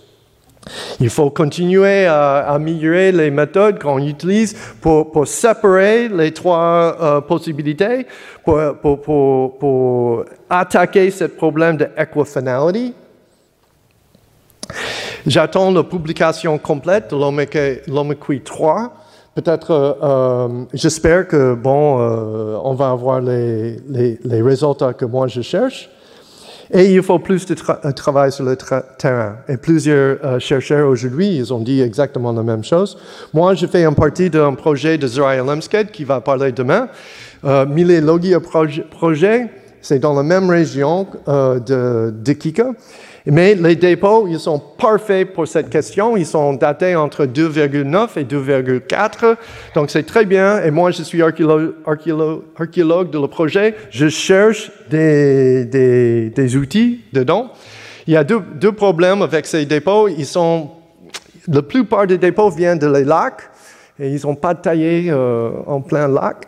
Il 1.01 1.11
faut 1.11 1.31
continuer 1.31 2.07
à 2.07 2.53
améliorer 2.53 3.13
les 3.13 3.31
méthodes 3.31 3.81
qu'on 3.81 3.99
utilise 3.99 4.55
pour, 4.81 5.27
séparer 5.27 6.09
les 6.09 6.33
trois 6.33 6.97
euh, 7.01 7.21
possibilités, 7.21 8.07
pour, 8.45 10.25
attaquer 10.49 11.11
ce 11.11 11.25
problème 11.25 11.77
de 11.77 11.89
equifinality. 11.97 12.95
J'attends 15.27 15.71
la 15.71 15.83
publication 15.83 16.59
complète 16.59 17.11
de 17.13 17.91
l'OMEQUI 17.91 18.41
3. 18.43 18.93
Peut-être, 19.35 19.71
euh, 19.71 19.93
euh, 20.03 20.49
j'espère 20.75 21.29
que, 21.29 21.55
bon, 21.55 21.99
on 22.65 22.75
va 22.75 22.91
avoir 22.91 23.21
les 23.21 23.79
résultats 24.25 24.95
que 24.95 25.05
moi 25.05 25.29
je 25.29 25.43
cherche. 25.43 25.91
Et 26.71 26.93
il 26.93 27.03
faut 27.03 27.19
plus 27.19 27.47
de 27.47 27.57
euh, 27.85 27.93
travail 27.93 28.31
sur 28.31 28.45
le 28.45 28.57
terrain. 28.99 29.37
Et 29.49 29.57
plusieurs 29.57 30.19
euh, 30.25 30.39
chercheurs 30.39 30.89
aujourd'hui, 30.89 31.37
ils 31.37 31.53
ont 31.53 31.61
dit 31.61 31.81
exactement 31.81 32.33
la 32.33 32.43
même 32.43 32.63
chose. 32.63 32.99
Moi, 33.33 33.55
je 33.55 33.67
fais 33.67 33.85
un 33.85 33.95
partie 33.95 34.29
d'un 34.29 34.53
projet 34.55 34.99
de 34.99 35.07
Zraya 35.07 35.43
Lemsked 35.43 35.91
qui 35.91 36.05
va 36.05 36.21
parler 36.21 36.53
demain. 36.53 36.89
Euh, 37.45 37.65
Logia 38.01 38.41
Projet, 38.41 39.47
c'est 39.81 39.99
dans 39.99 40.13
la 40.13 40.23
même 40.23 40.51
région 40.51 41.07
euh, 41.29 41.59
de 42.11 42.33
Kika. 42.33 42.73
Mais 43.31 43.55
les 43.55 43.77
dépôts, 43.77 44.27
ils 44.27 44.41
sont 44.41 44.59
parfaits 44.59 45.35
pour 45.35 45.47
cette 45.47 45.69
question. 45.69 46.17
Ils 46.17 46.25
sont 46.25 46.55
datés 46.55 46.97
entre 46.97 47.27
2,9 47.27 48.09
et 48.17 48.25
2,4. 48.25 49.37
Donc, 49.75 49.91
c'est 49.91 50.05
très 50.05 50.25
bien. 50.25 50.63
Et 50.63 50.71
moi, 50.71 50.93
je 50.93 51.03
suis 51.03 51.23
archéologue, 51.23 51.75
de 53.11 53.19
le 53.19 53.27
projet. 53.27 53.75
Je 53.91 54.09
cherche 54.09 54.71
des, 54.89 56.57
outils 56.57 57.01
dedans. 57.13 57.53
Il 58.07 58.15
y 58.15 58.17
a 58.17 58.25
deux, 58.25 58.73
problèmes 58.73 59.21
avec 59.21 59.45
ces 59.45 59.67
dépôts. 59.67 60.09
Ils 60.09 60.25
sont, 60.25 60.71
la 61.47 61.61
plupart 61.61 62.07
des 62.07 62.17
dépôts 62.17 62.49
viennent 62.49 62.79
de 62.79 62.91
les 62.91 63.05
lacs 63.05 63.43
et 64.01 64.09
ils 64.09 64.21
sont 64.21 64.37
pas 64.37 64.55
taillés 64.55 65.11
euh, 65.11 65.51
en 65.67 65.83
plein 65.83 66.09
lac. 66.09 66.47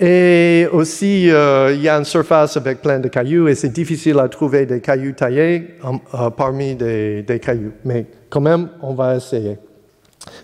Et 0.00 0.66
aussi, 0.72 1.30
euh, 1.30 1.72
il 1.74 1.82
y 1.82 1.88
a 1.88 1.96
une 1.96 2.04
surface 2.04 2.56
avec 2.56 2.80
plein 2.80 2.98
de 2.98 3.06
cailloux 3.08 3.46
et 3.48 3.54
c'est 3.54 3.72
difficile 3.72 4.18
à 4.18 4.28
trouver 4.28 4.66
des 4.66 4.80
cailloux 4.80 5.12
taillés 5.12 5.76
euh, 5.84 6.30
parmi 6.30 6.74
des, 6.74 7.22
des, 7.22 7.38
cailloux. 7.38 7.72
Mais 7.84 8.06
quand 8.30 8.40
même, 8.40 8.70
on 8.80 8.94
va 8.94 9.16
essayer. 9.16 9.58